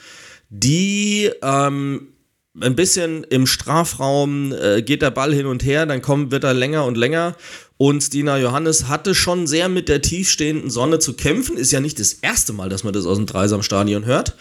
die 0.50 1.32
ähm, 1.42 2.11
ein 2.60 2.76
bisschen 2.76 3.24
im 3.24 3.48
Strafraum 3.48 4.54
äh, 4.54 4.82
geht 4.82 5.02
der 5.02 5.12
Ball 5.12 5.34
hin 5.34 5.46
und 5.46 5.64
her, 5.64 5.86
dann 5.86 6.02
kommt, 6.02 6.32
wird 6.32 6.44
er 6.44 6.54
länger 6.54 6.86
und 6.86 6.98
länger. 6.98 7.36
Und 7.78 8.02
Stina 8.02 8.38
Johannes 8.38 8.90
hatte 8.90 9.16
schon 9.16 9.48
sehr 9.48 9.68
mit 9.68 9.90
der 9.90 10.02
tiefstehenden 10.02 10.70
Sonne 10.70 11.00
zu 11.00 11.14
kämpfen. 11.14 11.58
Ist 11.58 11.72
ja 11.72 11.80
nicht 11.80 12.00
das 12.00 12.14
erste 12.14 12.54
Mal, 12.54 12.70
dass 12.70 12.84
man 12.84 12.94
das 12.94 13.06
aus 13.06 13.18
dem 13.18 13.26
Dreisamstadion 13.26 14.06
hört. 14.06 14.36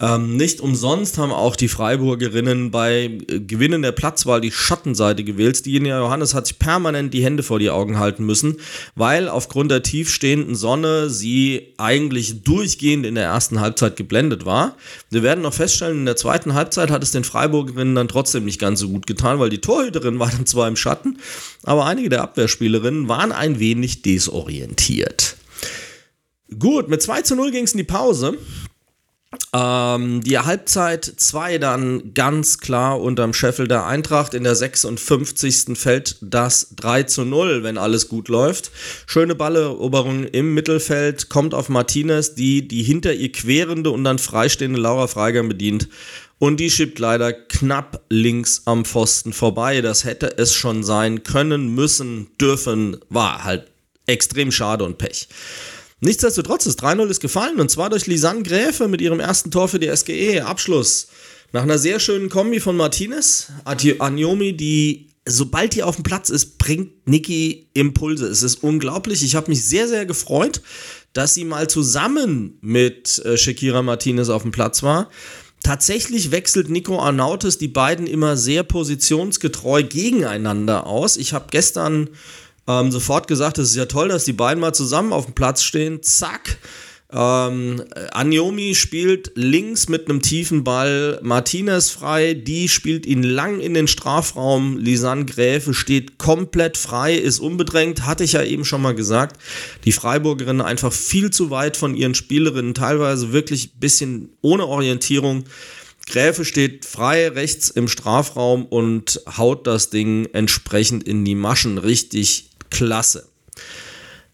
Ähm, 0.00 0.36
nicht 0.36 0.60
umsonst 0.60 1.18
haben 1.18 1.30
auch 1.30 1.54
die 1.54 1.68
Freiburgerinnen 1.68 2.72
bei 2.72 3.04
äh, 3.04 3.40
Gewinnen 3.40 3.82
der 3.82 3.92
Platzwahl 3.92 4.40
die 4.40 4.50
Schattenseite 4.50 5.22
gewählt. 5.22 5.56
Stina 5.56 6.00
Johannes 6.00 6.34
hat 6.34 6.48
sich 6.48 6.58
permanent 6.58 7.14
die 7.14 7.24
Hände 7.24 7.44
vor 7.44 7.60
die 7.60 7.70
Augen 7.70 7.98
halten 7.98 8.26
müssen, 8.26 8.56
weil 8.96 9.28
aufgrund 9.28 9.70
der 9.70 9.84
tiefstehenden 9.84 10.56
Sonne 10.56 11.10
sie 11.10 11.74
eigentlich 11.78 12.42
durchgehend 12.42 13.06
in 13.06 13.14
der 13.14 13.24
ersten 13.24 13.60
Halbzeit 13.60 13.94
geblendet 13.94 14.44
war. 14.44 14.76
Wir 15.10 15.22
werden 15.22 15.42
noch 15.42 15.54
feststellen, 15.54 15.98
in 15.98 16.06
der 16.06 16.16
zweiten 16.16 16.54
Halbzeit 16.54 16.90
hat 16.90 17.04
es 17.04 17.12
den 17.12 17.22
Freiburgerinnen 17.22 17.94
dann 17.94 18.08
trotzdem 18.08 18.44
nicht 18.46 18.58
ganz 18.58 18.80
so 18.80 18.88
gut 18.88 19.06
getan, 19.06 19.38
weil 19.38 19.50
die 19.50 19.60
Torhüterin 19.60 20.18
war 20.18 20.30
dann 20.30 20.46
zwar 20.46 20.66
im 20.66 20.76
Schatten, 20.76 21.18
aber 21.62 21.86
einige 21.86 22.08
der 22.08 22.22
Abwehrspielerinnen 22.22 23.08
waren 23.08 23.30
ein 23.30 23.60
wenig 23.60 24.02
desorientiert. 24.02 25.36
Gut, 26.58 26.88
mit 26.88 27.02
2 27.02 27.22
zu 27.22 27.36
0 27.36 27.50
ging 27.52 27.64
es 27.64 27.72
in 27.72 27.78
die 27.78 27.84
Pause. 27.84 28.36
Ähm, 29.52 30.20
die 30.22 30.38
Halbzeit 30.38 31.04
2 31.04 31.58
dann 31.58 32.14
ganz 32.14 32.58
klar 32.58 33.00
unterm 33.00 33.32
Scheffel 33.32 33.68
der 33.68 33.86
Eintracht. 33.86 34.34
In 34.34 34.44
der 34.44 34.54
56. 34.54 35.78
fällt 35.78 36.16
das 36.20 36.74
3 36.76 37.04
zu 37.04 37.24
0, 37.24 37.62
wenn 37.62 37.78
alles 37.78 38.08
gut 38.08 38.28
läuft. 38.28 38.70
Schöne 39.06 39.34
Balleroberung 39.34 40.24
im 40.24 40.54
Mittelfeld, 40.54 41.28
kommt 41.28 41.54
auf 41.54 41.68
Martinez, 41.68 42.34
die 42.34 42.66
die 42.66 42.82
hinter 42.82 43.14
ihr 43.14 43.32
querende 43.32 43.90
und 43.90 44.04
dann 44.04 44.18
freistehende 44.18 44.80
Laura 44.80 45.06
Freiger 45.06 45.42
bedient. 45.44 45.88
Und 46.38 46.58
die 46.58 46.70
schiebt 46.70 46.98
leider 46.98 47.32
knapp 47.32 48.02
links 48.08 48.62
am 48.64 48.84
Pfosten 48.84 49.32
vorbei. 49.32 49.80
Das 49.80 50.04
hätte 50.04 50.36
es 50.36 50.52
schon 50.52 50.82
sein 50.82 51.22
können, 51.22 51.74
müssen, 51.74 52.28
dürfen, 52.40 52.98
war 53.08 53.44
halt 53.44 53.68
extrem 54.06 54.52
schade 54.52 54.84
und 54.84 54.98
Pech. 54.98 55.28
Nichtsdestotrotz, 56.04 56.64
das 56.64 56.78
3-0 56.78 57.08
ist 57.08 57.20
gefallen 57.20 57.60
und 57.60 57.70
zwar 57.70 57.88
durch 57.88 58.06
Lisanne 58.06 58.42
Gräfe 58.42 58.88
mit 58.88 59.00
ihrem 59.00 59.20
ersten 59.20 59.50
Tor 59.50 59.68
für 59.68 59.78
die 59.78 59.88
SGE. 59.88 60.42
Abschluss. 60.42 61.08
Nach 61.52 61.62
einer 61.62 61.78
sehr 61.78 61.98
schönen 61.98 62.28
Kombi 62.28 62.60
von 62.60 62.76
Martinez, 62.76 63.48
Anjomi, 63.64 64.54
die 64.54 65.08
sobald 65.24 65.74
die 65.74 65.82
auf 65.82 65.94
dem 65.94 66.04
Platz 66.04 66.28
ist, 66.28 66.58
bringt 66.58 67.08
Niki 67.08 67.70
Impulse. 67.72 68.26
Es 68.26 68.42
ist 68.42 68.62
unglaublich. 68.62 69.22
Ich 69.22 69.34
habe 69.34 69.50
mich 69.50 69.66
sehr, 69.66 69.88
sehr 69.88 70.04
gefreut, 70.04 70.60
dass 71.14 71.32
sie 71.32 71.46
mal 71.46 71.70
zusammen 71.70 72.58
mit 72.60 73.24
äh, 73.24 73.38
Shakira 73.38 73.80
Martinez 73.80 74.28
auf 74.28 74.42
dem 74.42 74.52
Platz 74.52 74.82
war. 74.82 75.08
Tatsächlich 75.62 76.30
wechselt 76.30 76.68
Nico 76.68 77.00
Arnautis 77.00 77.56
die 77.56 77.68
beiden 77.68 78.06
immer 78.06 78.36
sehr 78.36 78.62
positionsgetreu 78.62 79.82
gegeneinander 79.82 80.86
aus. 80.86 81.16
Ich 81.16 81.32
habe 81.32 81.46
gestern 81.50 82.10
ähm, 82.66 82.90
sofort 82.90 83.28
gesagt, 83.28 83.58
es 83.58 83.70
ist 83.70 83.76
ja 83.76 83.86
toll, 83.86 84.08
dass 84.08 84.24
die 84.24 84.32
beiden 84.32 84.60
mal 84.60 84.72
zusammen 84.72 85.12
auf 85.12 85.26
dem 85.26 85.34
Platz 85.34 85.62
stehen. 85.62 86.02
Zack. 86.02 86.58
Ähm, 87.12 87.84
Anjomi 88.10 88.74
spielt 88.74 89.32
links 89.36 89.88
mit 89.88 90.08
einem 90.08 90.20
tiefen 90.20 90.64
Ball, 90.64 91.20
Martinez 91.22 91.90
frei, 91.90 92.34
die 92.34 92.68
spielt 92.68 93.06
ihn 93.06 93.22
lang 93.22 93.60
in 93.60 93.72
den 93.72 93.86
Strafraum, 93.86 94.78
Lisanne 94.78 95.24
Gräfe 95.24 95.74
steht 95.74 96.18
komplett 96.18 96.76
frei, 96.76 97.14
ist 97.14 97.38
unbedrängt, 97.38 98.04
hatte 98.04 98.24
ich 98.24 98.32
ja 98.32 98.42
eben 98.42 98.64
schon 98.64 98.82
mal 98.82 98.96
gesagt. 98.96 99.40
Die 99.84 99.92
Freiburgerinnen 99.92 100.60
einfach 100.60 100.92
viel 100.92 101.30
zu 101.30 101.50
weit 101.50 101.76
von 101.76 101.94
ihren 101.94 102.16
Spielerinnen, 102.16 102.74
teilweise 102.74 103.32
wirklich 103.32 103.66
ein 103.66 103.80
bisschen 103.80 104.30
ohne 104.40 104.66
Orientierung. 104.66 105.44
Gräfe 106.06 106.44
steht 106.44 106.84
frei 106.84 107.28
rechts 107.28 107.70
im 107.70 107.86
Strafraum 107.86 108.66
und 108.66 109.22
haut 109.36 109.68
das 109.68 109.90
Ding 109.90 110.26
entsprechend 110.32 111.04
in 111.04 111.24
die 111.24 111.34
Maschen. 111.36 111.78
Richtig 111.78 112.50
klasse. 112.74 113.28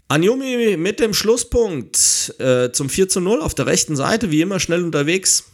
Anjumi 0.09 0.76
mit 0.76 0.99
dem 0.99 1.14
Schlusspunkt 1.14 2.35
äh, 2.38 2.73
zum 2.73 2.88
4 2.88 3.09
zu 3.09 3.20
0 3.20 3.42
auf 3.42 3.54
der 3.54 3.66
rechten 3.66 3.94
Seite, 3.94 4.30
wie 4.30 4.40
immer 4.40 4.59
schnell 4.59 4.82
unterwegs, 4.82 5.44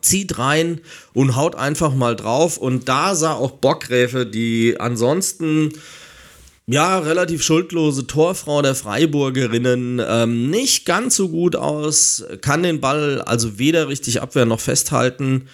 zieht 0.00 0.38
rein 0.38 0.80
und 1.14 1.36
haut 1.36 1.54
einfach 1.54 1.94
mal 1.94 2.16
drauf. 2.16 2.56
Und 2.56 2.88
da 2.88 3.14
sah 3.14 3.34
auch 3.34 3.52
Bockgräfe, 3.52 4.26
die 4.26 4.76
ansonsten 4.80 5.72
ja, 6.66 6.98
relativ 6.98 7.44
schuldlose 7.44 8.08
Torfrau 8.08 8.60
der 8.60 8.74
Freiburgerinnen, 8.74 10.02
ähm, 10.04 10.50
nicht 10.50 10.84
ganz 10.84 11.14
so 11.14 11.28
gut 11.28 11.54
aus, 11.54 12.24
kann 12.40 12.64
den 12.64 12.80
Ball 12.80 13.20
also 13.20 13.58
weder 13.60 13.86
richtig 13.86 14.20
abwehren 14.20 14.48
noch 14.48 14.58
festhalten 14.58 15.48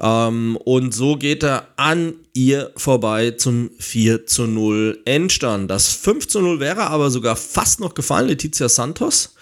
ähm, 0.00 0.56
und 0.56 0.92
so 0.92 1.16
geht 1.16 1.44
er 1.44 1.68
an 1.76 2.14
ihr 2.32 2.72
vorbei 2.76 3.32
zum 3.32 3.70
4 3.78 4.26
zu 4.26 4.46
0 4.46 5.00
Endstand. 5.04 5.70
Das 5.70 5.88
5 5.88 6.26
zu 6.26 6.40
0 6.40 6.60
wäre 6.60 6.88
aber 6.88 7.10
sogar 7.10 7.36
fast 7.36 7.80
noch 7.80 7.94
gefallen, 7.94 8.28
Letizia 8.28 8.68
Santos. 8.68 9.34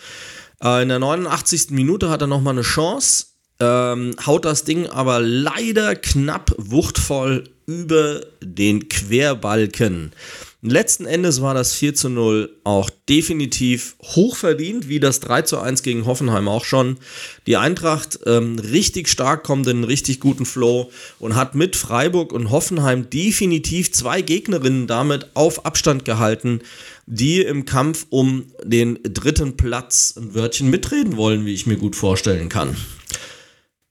Äh, 0.62 0.82
in 0.82 0.88
der 0.88 0.99
89. 0.99 1.71
Minute 1.71 2.11
hat 2.11 2.21
er 2.21 2.26
nochmal 2.26 2.54
eine 2.54 2.62
Chance, 2.62 3.26
ähm, 3.61 4.14
haut 4.26 4.44
das 4.44 4.64
Ding 4.64 4.87
aber 4.88 5.21
leider 5.21 5.97
knapp 5.97 6.54
wuchtvoll 6.59 7.44
über 7.66 8.21
den 8.42 8.88
Querbalken. 8.88 10.12
Letzten 10.64 11.07
Endes 11.07 11.42
war 11.42 11.54
das 11.54 11.75
4 11.75 11.97
zu 11.97 12.09
0 12.09 12.61
auch 12.62 12.88
definitiv 13.09 13.97
hochverdient, 14.00 14.88
wie 14.88 15.00
das 15.00 15.19
3 15.19 15.42
zu 15.42 15.59
1 15.59 15.83
gegen 15.83 16.07
Hoffenheim 16.07 16.47
auch 16.47 16.64
schon. 16.64 16.99
Die 17.49 17.57
Eintracht 17.57 18.21
ähm, 18.26 18.61
richtig 18.61 19.09
stark 19.09 19.42
kommt 19.42 19.66
in 19.66 19.78
einen 19.78 19.85
richtig 19.85 20.21
guten 20.21 20.47
Flow 20.47 20.92
und 21.19 21.35
hat 21.35 21.57
mit 21.57 21.75
Freiburg 21.75 22.33
und 22.33 22.52
Hoffenheim 22.52 23.11
definitiv 23.11 23.90
zwei 23.90 24.23
Gegnerinnen 24.23 24.87
damit 24.87 25.35
auf 25.35 25.66
Abstand 25.66 26.04
gehalten, 26.04 26.61
die 27.07 27.40
im 27.40 27.64
Kampf 27.64 28.07
um 28.11 28.45
den 28.62 29.00
dritten 29.02 29.57
Platz 29.57 30.14
ein 30.16 30.33
Wörtchen 30.33 30.71
mitreden 30.71 31.16
wollen, 31.16 31.45
wie 31.45 31.54
ich 31.54 31.66
mir 31.66 31.76
gut 31.76 31.97
vorstellen 31.97 32.49
kann. 32.49 32.76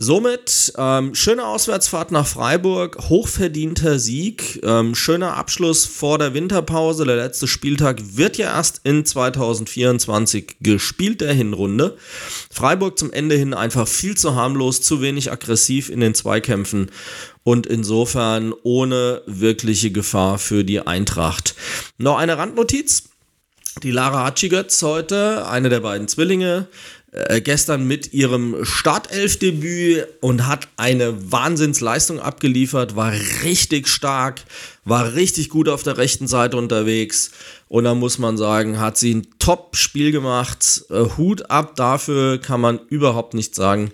Somit 0.04 0.74
ähm, 0.80 1.14
schöne 1.14 1.46
Auswärtsfahrt 1.46 2.12
nach 2.12 2.26
Freiburg, 2.26 2.98
hochverdienter 3.10 4.00
Sieg, 4.00 4.60
ähm, 4.64 4.96
schöner 4.96 5.38
Abschluss 5.38 5.86
vor 5.86 6.18
der 6.18 6.34
Winterpause. 6.34 7.06
Der 7.06 7.18
letzte 7.18 7.48
Spieltag 7.48 8.18
wird 8.18 8.40
ja 8.40 8.48
erst 8.48 8.82
in 8.84 9.06
2024 9.06 10.56
gespielt, 10.60 11.22
der 11.22 11.34
Hinrunde. 11.34 11.98
Freiburg 12.52 12.98
zum 12.98 13.14
Ende 13.14 13.36
hin 13.36 13.54
einfach 13.54 13.88
viel 13.88 14.18
zu 14.18 14.34
harmlos, 14.34 14.82
zu 14.82 15.04
wenig 15.04 15.32
aggressiv 15.32 15.90
in 15.90 16.00
den 16.00 16.16
Zweikämpfen 16.16 16.90
und 17.44 17.68
insofern 17.68 18.56
ohne 18.64 19.22
wirkliche 19.28 19.92
Gefahr 19.92 20.40
für 20.40 20.64
die 20.64 20.80
Eintracht. 20.80 21.54
Noch 22.00 22.18
eine 22.18 22.40
Randnotiz. 22.40 23.04
Die 23.84 23.92
Lara 23.92 24.26
Hatschigötz 24.26 24.82
heute, 24.82 25.48
eine 25.48 25.70
der 25.70 25.80
beiden 25.80 26.08
Zwillinge, 26.08 26.68
äh, 27.12 27.42
gestern 27.42 27.86
mit 27.86 28.14
ihrem 28.14 28.64
Startelfdebüt 28.64 30.08
und 30.22 30.48
hat 30.48 30.70
eine 30.78 31.32
Wahnsinnsleistung 31.32 32.22
abgeliefert, 32.22 32.96
war 32.96 33.12
richtig 33.44 33.90
stark, 33.90 34.42
war 34.86 35.14
richtig 35.14 35.50
gut 35.50 35.68
auf 35.68 35.84
der 35.84 35.98
rechten 35.98 36.28
Seite 36.28 36.56
unterwegs 36.56 37.32
und 37.68 37.84
da 37.84 37.96
muss 37.96 38.18
man 38.18 38.38
sagen, 38.38 38.80
hat 38.80 38.98
sie 38.98 39.16
ein 39.16 39.28
Top-Spiel 39.40 40.14
gemacht. 40.14 40.86
Äh, 40.90 41.06
Hut 41.18 41.50
ab 41.50 41.76
dafür 41.76 42.38
kann 42.38 42.62
man 42.62 42.80
überhaupt 42.88 43.34
nicht 43.34 43.56
sagen. 43.56 43.92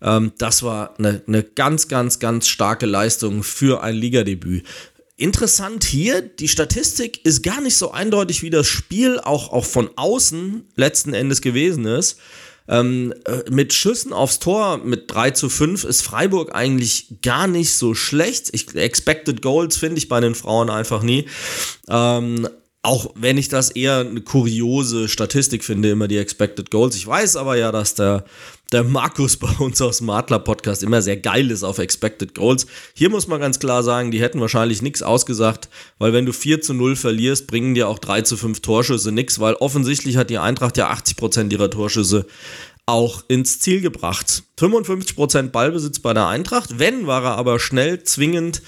Ähm, 0.00 0.32
das 0.38 0.62
war 0.62 0.94
eine, 0.98 1.22
eine 1.26 1.42
ganz, 1.42 1.88
ganz, 1.88 2.20
ganz 2.20 2.46
starke 2.46 2.86
Leistung 2.86 3.42
für 3.42 3.82
ein 3.82 3.96
Ligadebüt. 3.96 4.64
Interessant 5.16 5.84
hier, 5.84 6.22
die 6.22 6.48
Statistik 6.48 7.24
ist 7.26 7.42
gar 7.42 7.60
nicht 7.60 7.76
so 7.76 7.90
eindeutig, 7.90 8.42
wie 8.42 8.48
das 8.50 8.66
Spiel 8.66 9.18
auch, 9.18 9.52
auch 9.52 9.66
von 9.66 9.90
außen 9.96 10.64
letzten 10.76 11.12
Endes 11.12 11.42
gewesen 11.42 11.84
ist. 11.84 12.18
Ähm, 12.68 13.12
äh, 13.24 13.50
mit 13.50 13.72
Schüssen 13.72 14.12
aufs 14.12 14.38
Tor 14.38 14.78
mit 14.78 15.12
3 15.12 15.32
zu 15.32 15.48
5 15.48 15.84
ist 15.84 16.02
Freiburg 16.02 16.54
eigentlich 16.54 17.20
gar 17.22 17.46
nicht 17.46 17.74
so 17.74 17.94
schlecht. 17.94 18.50
Ich, 18.52 18.74
expected 18.74 19.42
Goals 19.42 19.76
finde 19.76 19.98
ich 19.98 20.08
bei 20.08 20.20
den 20.20 20.34
Frauen 20.34 20.70
einfach 20.70 21.02
nie. 21.02 21.26
Ähm, 21.88 22.48
auch 22.82 23.12
wenn 23.14 23.36
ich 23.36 23.48
das 23.48 23.70
eher 23.70 23.98
eine 23.98 24.22
kuriose 24.22 25.08
Statistik 25.08 25.64
finde, 25.64 25.90
immer 25.90 26.08
die 26.08 26.16
Expected 26.16 26.70
Goals. 26.70 26.96
Ich 26.96 27.06
weiß 27.06 27.36
aber 27.36 27.56
ja, 27.56 27.72
dass 27.72 27.94
der, 27.94 28.24
der 28.72 28.84
Markus 28.84 29.36
bei 29.38 29.50
uns 29.58 29.82
aus 29.82 29.98
dem 29.98 30.08
Adler-Podcast 30.08 30.82
immer 30.82 31.02
sehr 31.02 31.18
geil 31.18 31.50
ist 31.50 31.62
auf 31.62 31.78
Expected 31.78 32.34
Goals. 32.34 32.66
Hier 32.94 33.10
muss 33.10 33.28
man 33.28 33.38
ganz 33.38 33.58
klar 33.58 33.82
sagen, 33.82 34.10
die 34.10 34.20
hätten 34.20 34.40
wahrscheinlich 34.40 34.80
nichts 34.80 35.02
ausgesagt, 35.02 35.68
weil 35.98 36.14
wenn 36.14 36.24
du 36.24 36.32
4 36.32 36.62
zu 36.62 36.72
0 36.72 36.96
verlierst, 36.96 37.46
bringen 37.48 37.74
dir 37.74 37.86
auch 37.86 37.98
3 37.98 38.22
zu 38.22 38.38
5 38.38 38.60
Torschüsse 38.60 39.12
nichts, 39.12 39.38
weil 39.40 39.54
offensichtlich 39.54 40.16
hat 40.16 40.30
die 40.30 40.38
Eintracht 40.38 40.78
ja 40.78 40.90
80% 40.90 41.52
ihrer 41.52 41.70
Torschüsse 41.70 42.26
auch 42.86 43.24
ins 43.28 43.60
Ziel 43.60 43.82
gebracht. 43.82 44.42
55% 44.58 45.50
Ballbesitz 45.50 45.98
bei 45.98 46.14
der 46.14 46.28
Eintracht, 46.28 46.78
wenn 46.78 47.06
war 47.06 47.24
er 47.24 47.36
aber 47.36 47.60
schnell, 47.60 48.02
zwingend 48.04 48.62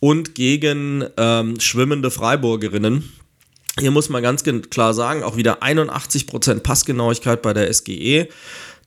und 0.00 0.34
gegen 0.34 1.04
ähm, 1.16 1.58
schwimmende 1.58 2.10
Freiburgerinnen. 2.10 3.10
Hier 3.78 3.90
muss 3.90 4.08
man 4.08 4.22
ganz 4.22 4.44
klar 4.44 4.94
sagen, 4.94 5.22
auch 5.22 5.36
wieder 5.36 5.62
81% 5.62 6.60
Passgenauigkeit 6.60 7.42
bei 7.42 7.52
der 7.52 7.72
SGE. 7.72 8.28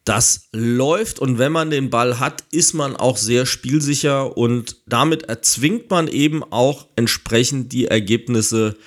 Das 0.06 0.48
läuft 0.54 1.20
und 1.20 1.38
wenn 1.38 1.52
man 1.52 1.70
den 1.70 1.90
Ball 1.90 2.22
hat, 2.22 2.46
ist 2.52 2.74
man 2.74 2.96
auch 2.96 3.18
sehr 3.18 3.46
spielsicher 3.46 4.38
und 4.38 4.78
damit 4.86 5.24
erzwingt 5.24 5.90
man 5.90 6.08
eben 6.08 6.44
auch 6.44 6.88
entsprechend 6.96 7.74
die 7.74 7.88
Ergebnisse, 7.88 8.78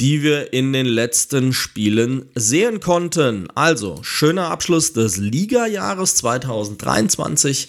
die 0.00 0.22
wir 0.22 0.54
in 0.54 0.72
den 0.72 0.86
letzten 0.86 1.52
Spielen 1.52 2.30
sehen 2.34 2.80
konnten. 2.80 3.48
Also, 3.54 3.98
schöner 4.02 4.50
Abschluss 4.50 4.94
des 4.94 5.18
Liga-Jahres 5.18 6.16
2023 6.16 7.68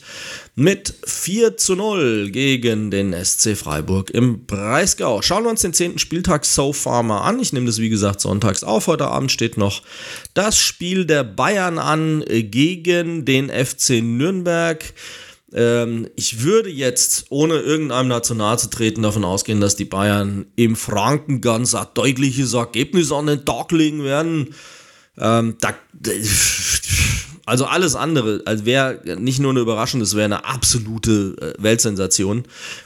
mit 0.55 0.93
4 1.05 1.57
zu 1.57 1.75
0 1.75 2.29
gegen 2.31 2.89
den 2.89 3.13
SC 3.13 3.57
Freiburg 3.57 4.09
im 4.11 4.45
Breisgau. 4.45 5.21
Schauen 5.21 5.43
wir 5.43 5.49
uns 5.49 5.61
den 5.61 5.73
10. 5.73 5.99
Spieltag 5.99 6.45
so 6.45 6.71
far 6.71 7.03
mal 7.03 7.21
an. 7.21 7.39
Ich 7.41 7.51
nehme 7.51 7.65
das 7.65 7.79
wie 7.79 7.89
gesagt 7.89 8.21
sonntags 8.21 8.63
auf. 8.63 8.87
Heute 8.87 9.07
Abend 9.07 9.33
steht 9.33 9.57
noch 9.57 9.81
das 10.33 10.57
Spiel 10.57 11.05
der 11.05 11.25
Bayern 11.25 11.77
an 11.77 12.23
gegen 12.27 13.25
den 13.25 13.49
FC 13.49 14.01
Nürnberg. 14.01 14.93
Ähm, 15.53 16.07
ich 16.15 16.41
würde 16.41 16.69
jetzt, 16.69 17.25
ohne 17.29 17.55
irgendeinem 17.55 18.07
national 18.07 18.57
zu 18.57 18.69
treten, 18.69 19.01
davon 19.01 19.25
ausgehen, 19.25 19.59
dass 19.59 19.75
die 19.75 19.85
Bayern 19.85 20.45
im 20.55 20.77
Franken 20.77 21.41
ganz 21.41 21.75
ein 21.75 21.87
deutliches 21.93 22.53
Ergebnis 22.53 23.11
an 23.11 23.27
den 23.27 23.43
Tag 23.43 23.73
legen 23.73 24.05
werden. 24.05 24.55
Ähm, 25.17 25.57
da, 25.59 25.73
also 27.45 27.65
alles 27.65 27.95
andere, 27.95 28.41
also 28.45 28.65
wäre 28.65 28.99
nicht 29.19 29.39
nur 29.39 29.51
eine 29.51 29.59
Überraschung, 29.59 30.01
es 30.01 30.15
wäre 30.15 30.25
eine 30.25 30.45
absolute 30.45 31.35
äh, 31.39 31.61
Weltsensation, 31.61 32.43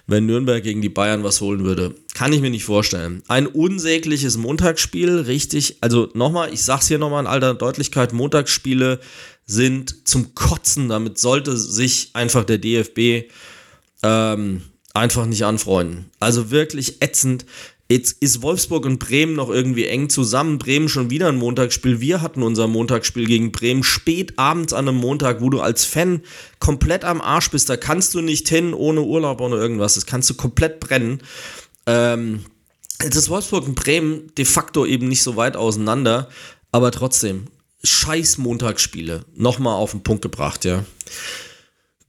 wenn 0.08 0.26
Nürnberg 0.26 0.62
gegen 0.62 0.82
die 0.82 0.90
Bayern 0.90 1.24
was 1.24 1.40
holen 1.42 1.64
würde. 1.64 1.96
Kann 2.14 2.34
ich 2.34 2.42
mir 2.42 2.50
nicht 2.50 2.66
vorstellen. 2.66 3.24
Ein 3.28 3.48
unsägliches 3.48 4.38
Montagsspiel, 4.38 5.20
richtig. 5.22 5.78
Also 5.82 6.10
nochmal, 6.14 6.54
ich 6.54 6.64
sag's 6.64 6.88
hier 6.88 7.00
nochmal 7.00 7.24
in 7.24 7.28
alter 7.28 7.54
Deutlichkeit, 7.54 8.12
Montagsspiele 8.12 9.00
sind 9.46 10.08
zum 10.08 10.36
Kotzen. 10.36 10.90
Damit 10.90 11.18
sollte 11.18 11.56
sich 11.56 12.10
einfach 12.14 12.44
der 12.44 12.58
DFB 12.58 13.30
ähm, 14.04 14.62
einfach 14.94 15.26
nicht 15.26 15.46
anfreunden. 15.46 16.12
Also 16.20 16.52
wirklich 16.52 17.02
ätzend. 17.02 17.46
Jetzt 17.92 18.18
ist 18.22 18.44
Wolfsburg 18.44 18.86
und 18.86 19.00
Bremen 19.00 19.34
noch 19.34 19.50
irgendwie 19.50 19.88
eng 19.88 20.10
zusammen. 20.10 20.60
Bremen 20.60 20.90
schon 20.90 21.10
wieder 21.10 21.28
ein 21.28 21.38
Montagsspiel. 21.38 22.00
Wir 22.00 22.22
hatten 22.22 22.44
unser 22.44 22.68
Montagsspiel 22.68 23.26
gegen 23.26 23.52
Bremen 23.52 23.84
spät 23.84 24.38
abends 24.38 24.74
an 24.74 24.88
einem 24.88 24.98
Montag, 24.98 25.42
wo 25.42 25.50
du 25.50 25.60
als 25.60 25.86
Fan 25.86 26.22
komplett 26.60 27.04
am 27.04 27.20
Arsch 27.20 27.50
bist. 27.50 27.68
Da 27.68 27.78
kannst 27.78 28.14
du 28.14 28.22
nicht 28.22 28.48
hin 28.48 28.76
ohne 28.76 29.02
Urlaub, 29.02 29.42
ohne 29.42 29.56
irgendwas. 29.56 29.96
Das 29.96 30.06
kannst 30.06 30.30
du 30.30 30.36
komplett 30.36 30.80
brennen. 30.80 31.22
Ähm, 31.88 32.46
jetzt 33.02 33.16
ist 33.16 33.30
Wolfsburg 33.30 33.66
und 33.66 33.76
Bremen 33.76 34.32
de 34.38 34.46
facto 34.46 34.86
eben 34.86 35.08
nicht 35.08 35.24
so 35.24 35.36
weit 35.36 35.58
auseinander. 35.58 36.30
Aber 36.72 36.92
trotzdem, 36.92 37.48
scheiß 37.84 38.38
Montagsspiele 38.38 39.26
nochmal 39.36 39.74
auf 39.74 39.92
den 39.92 40.04
Punkt 40.04 40.22
gebracht, 40.22 40.64
ja. 40.64 40.86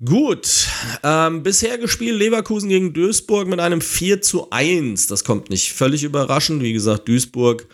Gut, 0.03 0.67
ähm, 1.03 1.43
bisher 1.43 1.77
gespielt 1.77 2.19
Leverkusen 2.19 2.71
gegen 2.71 2.95
Duisburg 2.95 3.47
mit 3.47 3.61
einem 3.61 3.83
4 3.83 4.23
zu 4.23 4.51
1. 4.51 5.09
Das 5.09 5.25
kommt 5.25 5.51
nicht 5.51 5.75
völlig 5.75 6.05
überraschend. 6.05 6.63
Wie 6.63 6.73
gesagt, 6.73 7.07
Duisburg 7.07 7.67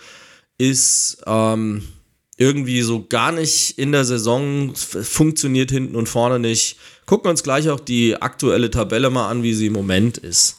ist 0.58 1.22
ähm, 1.24 1.86
irgendwie 2.36 2.82
so 2.82 3.06
gar 3.06 3.30
nicht 3.30 3.78
in 3.78 3.92
der 3.92 4.04
Saison, 4.04 4.74
funktioniert 4.74 5.70
hinten 5.70 5.94
und 5.94 6.08
vorne 6.08 6.40
nicht. 6.40 6.78
Gucken 7.06 7.26
wir 7.26 7.30
uns 7.30 7.44
gleich 7.44 7.70
auch 7.70 7.78
die 7.78 8.20
aktuelle 8.20 8.68
Tabelle 8.68 9.10
mal 9.10 9.28
an, 9.28 9.44
wie 9.44 9.54
sie 9.54 9.68
im 9.68 9.74
Moment 9.74 10.18
ist. 10.18 10.58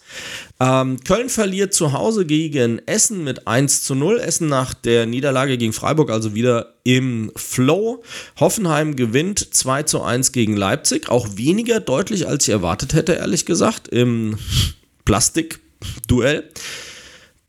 Ähm, 0.61 0.97
Köln 1.03 1.27
verliert 1.27 1.73
zu 1.73 1.91
Hause 1.91 2.25
gegen 2.25 2.79
Essen 2.85 3.25
mit 3.25 3.47
1 3.47 3.83
zu 3.83 3.95
0. 3.95 4.19
Essen 4.19 4.47
nach 4.47 4.73
der 4.73 5.05
Niederlage 5.05 5.57
gegen 5.57 5.73
Freiburg 5.73 6.09
also 6.09 6.33
wieder 6.33 6.75
im 6.83 7.33
Flow. 7.35 8.01
Hoffenheim 8.39 8.95
gewinnt 8.95 9.53
2 9.53 9.83
zu 9.83 10.01
1 10.01 10.31
gegen 10.31 10.55
Leipzig. 10.55 11.09
Auch 11.09 11.27
weniger 11.35 11.81
deutlich, 11.81 12.27
als 12.27 12.47
ich 12.47 12.53
erwartet 12.53 12.93
hätte, 12.93 13.13
ehrlich 13.13 13.45
gesagt, 13.45 13.89
im 13.89 14.37
Plastikduell. 15.03 16.49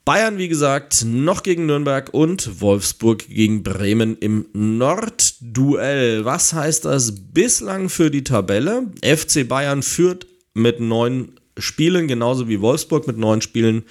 Bayern, 0.08 0.38
wie 0.38 0.48
gesagt, 0.48 1.04
noch 1.04 1.42
gegen 1.42 1.66
Nürnberg 1.66 2.14
und 2.14 2.62
Wolfsburg 2.62 3.28
gegen 3.28 3.62
Bremen 3.62 4.16
im 4.16 4.46
Nordduell. 4.54 6.24
Was 6.24 6.54
heißt 6.54 6.86
das 6.86 7.12
bislang 7.34 7.90
für 7.90 8.10
die 8.10 8.24
Tabelle? 8.24 8.86
FC 9.04 9.46
Bayern 9.46 9.82
führt 9.82 10.26
mit 10.54 10.80
neun 10.80 11.32
Spielen, 11.58 12.08
genauso 12.08 12.48
wie 12.48 12.62
Wolfsburg 12.62 13.06
mit 13.06 13.18
neun 13.18 13.42
Spielen, 13.42 13.82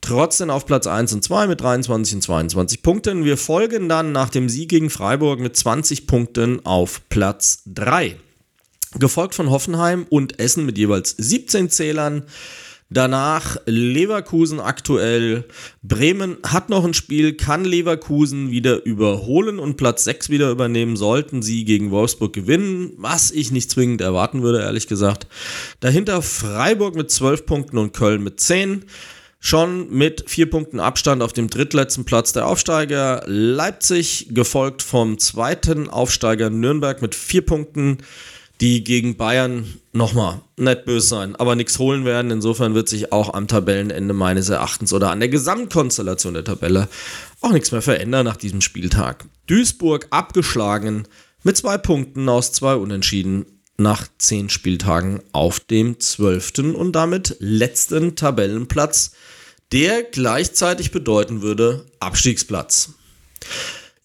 trotzdem 0.00 0.50
auf 0.50 0.66
Platz 0.66 0.88
1 0.88 1.12
und 1.12 1.22
2 1.22 1.46
mit 1.46 1.60
23 1.60 2.16
und 2.16 2.22
22 2.22 2.82
Punkten. 2.82 3.24
Wir 3.24 3.36
folgen 3.36 3.88
dann 3.88 4.10
nach 4.10 4.30
dem 4.30 4.48
Sieg 4.48 4.70
gegen 4.70 4.90
Freiburg 4.90 5.38
mit 5.38 5.56
20 5.56 6.08
Punkten 6.08 6.66
auf 6.66 7.00
Platz 7.10 7.62
3. 7.66 8.16
Gefolgt 8.98 9.36
von 9.36 9.50
Hoffenheim 9.50 10.04
und 10.08 10.40
Essen 10.40 10.66
mit 10.66 10.78
jeweils 10.78 11.14
17 11.16 11.70
Zählern. 11.70 12.24
Danach 12.92 13.56
Leverkusen 13.66 14.58
aktuell. 14.58 15.44
Bremen 15.84 16.38
hat 16.44 16.70
noch 16.70 16.84
ein 16.84 16.92
Spiel, 16.92 17.34
kann 17.34 17.64
Leverkusen 17.64 18.50
wieder 18.50 18.84
überholen 18.84 19.60
und 19.60 19.76
Platz 19.76 20.02
6 20.02 20.28
wieder 20.28 20.50
übernehmen, 20.50 20.96
sollten 20.96 21.40
sie 21.40 21.64
gegen 21.64 21.92
Wolfsburg 21.92 22.32
gewinnen, 22.32 22.92
was 22.96 23.30
ich 23.30 23.52
nicht 23.52 23.70
zwingend 23.70 24.00
erwarten 24.00 24.42
würde, 24.42 24.62
ehrlich 24.62 24.88
gesagt. 24.88 25.28
Dahinter 25.78 26.20
Freiburg 26.20 26.96
mit 26.96 27.12
12 27.12 27.46
Punkten 27.46 27.78
und 27.78 27.92
Köln 27.92 28.24
mit 28.24 28.40
10. 28.40 28.84
Schon 29.38 29.88
mit 29.90 30.28
vier 30.28 30.50
Punkten 30.50 30.80
Abstand 30.80 31.22
auf 31.22 31.32
dem 31.32 31.48
drittletzten 31.48 32.04
Platz 32.04 32.32
der 32.32 32.46
Aufsteiger 32.46 33.22
Leipzig, 33.26 34.26
gefolgt 34.32 34.82
vom 34.82 35.18
zweiten 35.18 35.88
Aufsteiger 35.88 36.50
Nürnberg 36.50 37.00
mit 37.00 37.14
vier 37.14 37.46
Punkten 37.46 37.98
die 38.60 38.84
gegen 38.84 39.16
Bayern 39.16 39.74
nochmal 39.92 40.42
nett 40.56 40.84
böse 40.84 41.08
sein, 41.08 41.34
aber 41.36 41.56
nichts 41.56 41.78
holen 41.78 42.04
werden. 42.04 42.30
Insofern 42.30 42.74
wird 42.74 42.88
sich 42.88 43.12
auch 43.12 43.32
am 43.32 43.48
Tabellenende 43.48 44.12
meines 44.12 44.48
Erachtens 44.50 44.92
oder 44.92 45.10
an 45.10 45.20
der 45.20 45.30
Gesamtkonstellation 45.30 46.34
der 46.34 46.44
Tabelle 46.44 46.88
auch 47.40 47.52
nichts 47.52 47.72
mehr 47.72 47.82
verändern 47.82 48.26
nach 48.26 48.36
diesem 48.36 48.60
Spieltag. 48.60 49.24
Duisburg 49.46 50.08
abgeschlagen 50.10 51.04
mit 51.42 51.56
zwei 51.56 51.78
Punkten 51.78 52.28
aus 52.28 52.52
zwei 52.52 52.74
Unentschieden 52.74 53.46
nach 53.78 54.06
zehn 54.18 54.50
Spieltagen 54.50 55.20
auf 55.32 55.60
dem 55.60 55.98
zwölften 55.98 56.74
und 56.74 56.92
damit 56.92 57.36
letzten 57.40 58.14
Tabellenplatz, 58.14 59.12
der 59.72 60.02
gleichzeitig 60.02 60.90
bedeuten 60.90 61.40
würde 61.40 61.86
Abstiegsplatz. 61.98 62.90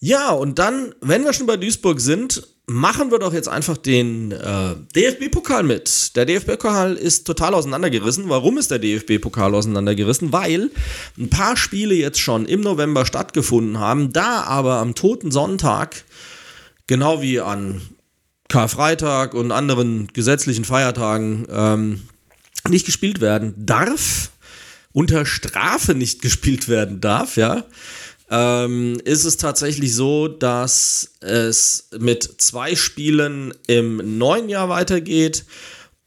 Ja, 0.00 0.30
und 0.30 0.58
dann, 0.58 0.94
wenn 1.02 1.24
wir 1.24 1.34
schon 1.34 1.46
bei 1.46 1.58
Duisburg 1.58 2.00
sind, 2.00 2.46
machen 2.66 3.12
wir 3.12 3.20
doch 3.20 3.32
jetzt 3.32 3.48
einfach 3.48 3.76
den 3.76 4.32
äh, 4.32 4.74
DFB-Pokal 4.94 5.62
mit. 5.62 6.16
Der 6.16 6.26
DFB-Pokal 6.26 6.94
ist 6.94 7.24
total 7.24 7.54
auseinandergerissen. 7.54 8.28
Warum 8.28 8.58
ist 8.58 8.72
der 8.72 8.80
DFB-Pokal 8.80 9.54
auseinandergerissen? 9.54 10.32
Weil 10.32 10.70
ein 11.16 11.30
paar 11.30 11.56
Spiele 11.56 11.94
jetzt 11.94 12.20
schon 12.20 12.44
im 12.44 12.60
November 12.60 13.06
stattgefunden 13.06 13.78
haben, 13.78 14.12
da 14.12 14.42
aber 14.42 14.78
am 14.78 14.96
Toten 14.96 15.30
Sonntag, 15.30 16.04
genau 16.88 17.22
wie 17.22 17.40
an 17.40 17.82
Karfreitag 18.48 19.34
und 19.34 19.52
anderen 19.52 20.08
gesetzlichen 20.12 20.64
Feiertagen, 20.64 21.46
ähm, 21.50 22.02
nicht 22.68 22.86
gespielt 22.86 23.20
werden 23.20 23.54
darf, 23.56 24.30
unter 24.92 25.24
Strafe 25.24 25.94
nicht 25.94 26.20
gespielt 26.22 26.68
werden 26.68 27.00
darf, 27.00 27.36
ja 27.36 27.64
ähm, 28.30 29.00
ist 29.04 29.24
es 29.24 29.36
tatsächlich 29.36 29.94
so, 29.94 30.28
dass 30.28 31.12
es 31.20 31.88
mit 31.98 32.22
zwei 32.38 32.74
Spielen 32.74 33.54
im 33.66 34.18
neuen 34.18 34.48
Jahr 34.48 34.68
weitergeht. 34.68 35.44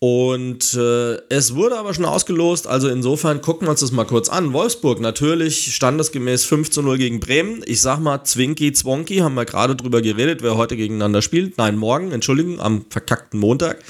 Und 0.02 0.76
äh, 0.76 1.18
es 1.28 1.56
wurde 1.56 1.78
aber 1.78 1.94
schon 1.94 2.06
ausgelost, 2.06 2.68
also 2.68 2.88
insofern 2.88 3.42
gucken 3.42 3.68
wir 3.68 3.72
uns 3.72 3.82
das 3.82 3.92
mal 3.92 4.06
kurz 4.06 4.30
an. 4.30 4.54
Wolfsburg 4.54 5.02
natürlich 5.02 5.76
standesgemäß 5.76 6.46
5 6.46 6.72
zu 6.72 6.82
0 6.82 6.98
gegen 6.98 7.20
Bremen. 7.20 7.64
Ich 7.66 7.82
sag 7.82 8.00
mal, 8.00 8.24
Zwinky, 8.24 8.72
Zwonky, 8.72 9.18
haben 9.18 9.36
wir 9.36 9.44
gerade 9.44 9.76
drüber 9.76 10.02
geredet, 10.02 10.42
wer 10.42 10.56
heute 10.56 10.78
gegeneinander 10.78 11.22
spielt. 11.22 11.58
Nein, 11.58 11.76
morgen, 11.76 12.14
Entschuldigung, 12.14 12.62
am 12.62 12.86
verkackten 12.90 13.42
Montag. 13.42 13.84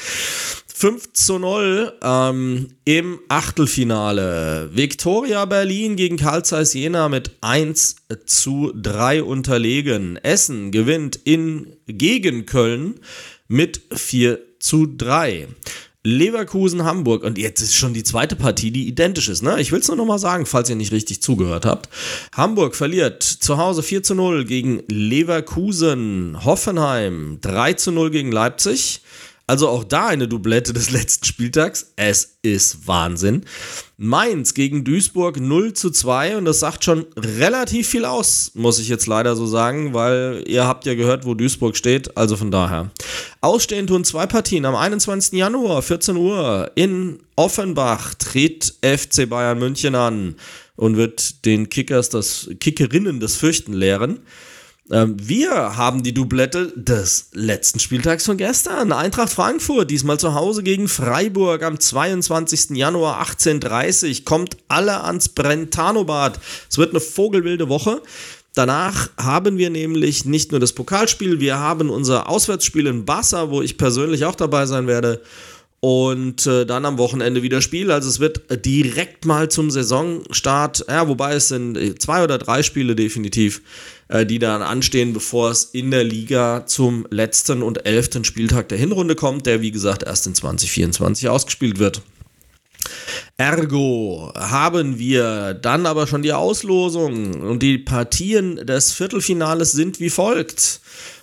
5 0.80 1.12
zu 1.12 1.40
0 1.40 1.92
ähm, 2.02 2.70
im 2.86 3.20
Achtelfinale. 3.28 4.70
Viktoria 4.72 5.44
Berlin 5.44 5.98
gegen 5.98 6.16
Karl 6.16 6.46
Zeiss 6.46 6.74
Jena 6.74 7.10
mit 7.10 7.32
1 7.42 7.98
zu 8.26 8.72
3 8.74 9.24
unterlegen. 9.24 10.16
Essen 10.24 10.72
gewinnt 10.72 11.20
in 11.26 11.76
gegen 11.86 12.46
Köln 12.46 13.02
mit 13.50 13.82
4 13.94 14.40
zu 14.60 14.86
3. 14.86 15.50
Leverkusen, 16.06 16.86
Hamburg. 16.86 17.24
Und 17.24 17.38
jetzt 17.38 17.60
ist 17.60 17.76
schon 17.76 17.94
die 17.94 18.04
zweite 18.04 18.38
Partie, 18.38 18.72
die 18.72 18.88
identisch 18.88 19.28
ist. 19.28 19.44
Ne? 19.44 19.60
Ich 19.60 19.74
will 19.74 19.82
es 19.82 19.90
nur 19.90 19.98
noch 19.98 20.06
mal 20.06 20.18
sagen, 20.18 20.46
falls 20.46 20.70
ihr 20.70 20.78
nicht 20.78 20.94
richtig 20.94 21.22
zugehört 21.22 21.66
habt. 21.66 21.90
Hamburg 22.32 22.74
verliert 22.74 23.22
zu 23.22 23.58
Hause 23.58 23.84
4 23.84 24.02
zu 24.04 24.16
0 24.16 24.46
gegen 24.46 24.84
Leverkusen. 24.88 26.46
Hoffenheim 26.46 27.40
3 27.42 27.74
zu 27.74 27.92
0 27.92 28.12
gegen 28.12 28.32
Leipzig. 28.32 29.02
Also 29.50 29.68
auch 29.68 29.84
da 29.84 30.06
eine 30.06 30.28
Doublette 30.28 30.74
des 30.74 30.92
letzten 30.92 31.26
Spieltags. 31.26 31.94
Es 31.96 32.38
ist 32.44 32.86
Wahnsinn. 32.86 33.46
Mainz 33.98 34.54
gegen 34.54 34.84
Duisburg 34.84 35.40
0 35.40 35.74
zu 35.74 35.90
2 35.90 36.38
und 36.38 36.46
das 36.46 36.60
sagt 36.60 36.84
schon 36.84 37.08
relativ 37.18 37.88
viel 37.88 38.06
aus, 38.06 38.52
muss 38.54 38.78
ich 38.78 38.90
jetzt 38.90 39.08
leider 39.08 39.36
so 39.36 39.48
sagen, 39.48 39.96
weil 39.96 40.44
ihr 40.46 40.68
habt 40.68 40.86
ja 40.86 40.94
gehört, 40.94 41.26
wo 41.26 41.34
Duisburg 41.34 41.76
steht, 41.76 42.16
also 42.16 42.38
von 42.38 42.52
daher. 42.52 42.92
Ausstehen 43.42 43.88
tun 43.88 44.04
zwei 44.04 44.28
Partien. 44.28 44.66
Am 44.66 44.76
21. 44.76 45.34
Januar, 45.40 45.82
14 45.82 46.16
Uhr, 46.16 46.70
in 46.76 47.18
Offenbach 47.36 48.14
tritt 48.14 48.76
FC 48.84 49.28
Bayern 49.28 49.58
München 49.58 49.96
an 49.96 50.36
und 50.76 50.96
wird 50.96 51.44
den 51.46 51.70
Kickers 51.70 52.10
das 52.10 52.52
Kickerinnen 52.60 53.20
das 53.20 53.36
Fürchten 53.38 53.74
lehren. 53.74 54.20
Ähm, 54.92 55.16
wir 55.20 55.78
haben 55.78 56.02
die 56.04 56.14
Doublette 56.14 56.74
des 56.76 57.30
letzten 57.34 57.80
Spieltags 57.80 58.26
von 58.26 58.38
gestern. 58.38 58.92
Eintracht 58.92 59.32
Frankfurt, 59.32 59.92
diesmal 59.92 60.20
zu 60.20 60.34
Hause 60.34 60.64
gegen 60.64 60.88
Freiburg 60.88 61.64
am 61.64 61.80
22. 61.80 62.72
Januar 62.72 63.22
18.30 63.22 64.24
Kommt 64.24 64.58
alle 64.68 65.04
ans 65.04 65.30
Brentanobad. 65.30 66.40
Es 66.70 66.78
wird 66.78 66.92
eine 66.92 67.02
vogelwilde 67.02 67.70
Woche. 67.70 68.02
Danach 68.56 69.10
haben 69.18 69.58
wir 69.58 69.70
nämlich 69.70 70.26
nicht 70.26 70.52
nur 70.52 70.60
das 70.60 70.74
Pokalspiel, 70.74 71.40
wir 71.40 71.60
haben 71.60 71.92
unser 71.92 72.28
Auswärtsspiel 72.28 72.88
in 72.88 73.06
Barca, 73.06 73.52
wo 73.52 73.62
ich 73.62 73.78
persönlich 73.78 74.26
auch 74.26 74.36
dabei 74.36 74.66
sein 74.66 74.88
werde. 74.88 75.22
Und 75.82 76.46
äh, 76.46 76.66
dann 76.66 76.86
am 76.86 76.98
Wochenende 76.98 77.42
wieder 77.42 77.62
Spiel. 77.62 77.90
Also 77.92 78.10
es 78.10 78.20
wird 78.20 78.66
direkt 78.66 79.26
mal 79.26 79.50
zum 79.50 79.72
Saisonstart, 79.72 80.86
ja, 80.90 81.08
wobei 81.08 81.36
es 81.36 81.48
sind 81.48 82.02
zwei 82.02 82.24
oder 82.24 82.38
drei 82.38 82.64
Spiele 82.64 82.96
definitiv, 82.96 83.62
äh, 84.10 84.26
die 84.26 84.40
dann 84.40 84.62
anstehen, 84.62 85.14
bevor 85.14 85.52
es 85.52 85.64
in 85.64 85.92
der 85.92 86.04
Liga 86.04 86.66
zum 86.66 87.08
letzten 87.10 87.64
und 87.64 87.86
elften 87.86 88.26
Spieltag 88.26 88.68
der 88.68 88.78
Hinrunde 88.78 89.16
kommt, 89.16 89.46
der 89.46 89.62
wie 89.62 89.72
gesagt 89.72 90.04
erst 90.04 90.28
in 90.28 90.36
2024 90.36 91.30
ausgespielt 91.30 91.80
wird. 91.80 92.02
Ergo 93.38 94.34
haben 94.36 95.00
wir 95.00 95.54
dann 95.54 95.86
aber 95.86 96.08
schon 96.08 96.24
die 96.24 96.34
Auslosung 96.34 97.42
und 97.42 97.64
die 97.64 97.78
Partien 97.78 98.58
des 98.68 98.92
Viertelfinales 98.92 99.72
sind 99.72 100.00
wie 100.00 100.10
folgt. 100.10 100.82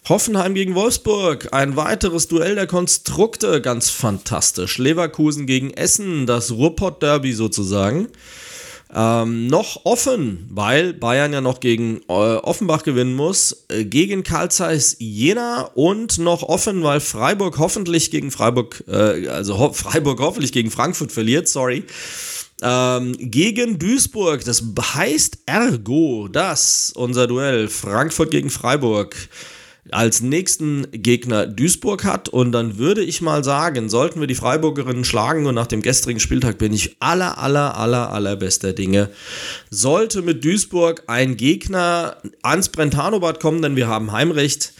Hoffenheim 0.08 0.54
gegen 0.54 0.74
Wolfsburg, 0.74 1.48
ein 1.52 1.76
weiteres 1.76 2.28
Duell 2.28 2.54
der 2.54 2.66
Konstrukte, 2.66 3.60
ganz 3.60 3.90
fantastisch. 3.90 4.78
Leverkusen 4.78 5.46
gegen 5.46 5.72
Essen, 5.72 6.26
das 6.26 6.52
Ruhrpott-Derby 6.52 7.32
sozusagen. 7.32 8.08
Ähm, 8.94 9.48
noch 9.48 9.84
offen, 9.84 10.46
weil 10.48 10.92
Bayern 10.92 11.32
ja 11.32 11.40
noch 11.40 11.58
gegen 11.58 12.02
äh, 12.08 12.12
Offenbach 12.12 12.84
gewinnen 12.84 13.16
muss, 13.16 13.66
äh, 13.68 13.84
gegen 13.84 14.22
Karl 14.22 14.48
Zeiss 14.50 14.94
Jena 15.00 15.62
und 15.74 16.18
noch 16.18 16.44
offen, 16.44 16.84
weil 16.84 17.00
Freiburg 17.00 17.58
hoffentlich 17.58 18.12
gegen 18.12 18.30
Freiburg, 18.30 18.84
äh, 18.86 19.26
also 19.28 19.58
ho 19.58 19.72
Freiburg 19.74 20.20
hoffentlich 20.20 20.52
gegen 20.52 20.70
Frankfurt 20.70 21.10
verliert, 21.10 21.48
sorry. 21.48 21.84
Ähm, 22.62 23.14
gegen 23.18 23.78
Duisburg, 23.78 24.44
das 24.44 24.62
heißt 24.80 25.38
ergo, 25.46 26.28
dass 26.28 26.92
unser 26.94 27.26
Duell 27.26 27.68
Frankfurt 27.68 28.30
gegen 28.30 28.50
Freiburg 28.50 29.16
als 29.90 30.20
nächsten 30.20 30.86
Gegner 30.92 31.46
Duisburg 31.46 32.04
hat. 32.04 32.28
Und 32.28 32.52
dann 32.52 32.78
würde 32.78 33.02
ich 33.02 33.20
mal 33.20 33.44
sagen, 33.44 33.88
sollten 33.88 34.20
wir 34.20 34.26
die 34.26 34.34
Freiburgerinnen 34.34 35.04
schlagen 35.04 35.46
und 35.46 35.54
nach 35.54 35.66
dem 35.66 35.82
gestrigen 35.82 36.20
Spieltag 36.20 36.58
bin 36.58 36.72
ich 36.72 36.96
aller, 37.00 37.38
aller, 37.38 37.76
aller, 37.76 38.12
allerbester 38.12 38.72
Dinge, 38.72 39.10
sollte 39.70 40.22
mit 40.22 40.44
Duisburg 40.44 41.04
ein 41.06 41.36
Gegner 41.36 42.16
ans 42.42 42.68
Brentanobad 42.68 43.40
kommen, 43.40 43.62
denn 43.62 43.76
wir 43.76 43.88
haben 43.88 44.12
Heimrecht, 44.12 44.72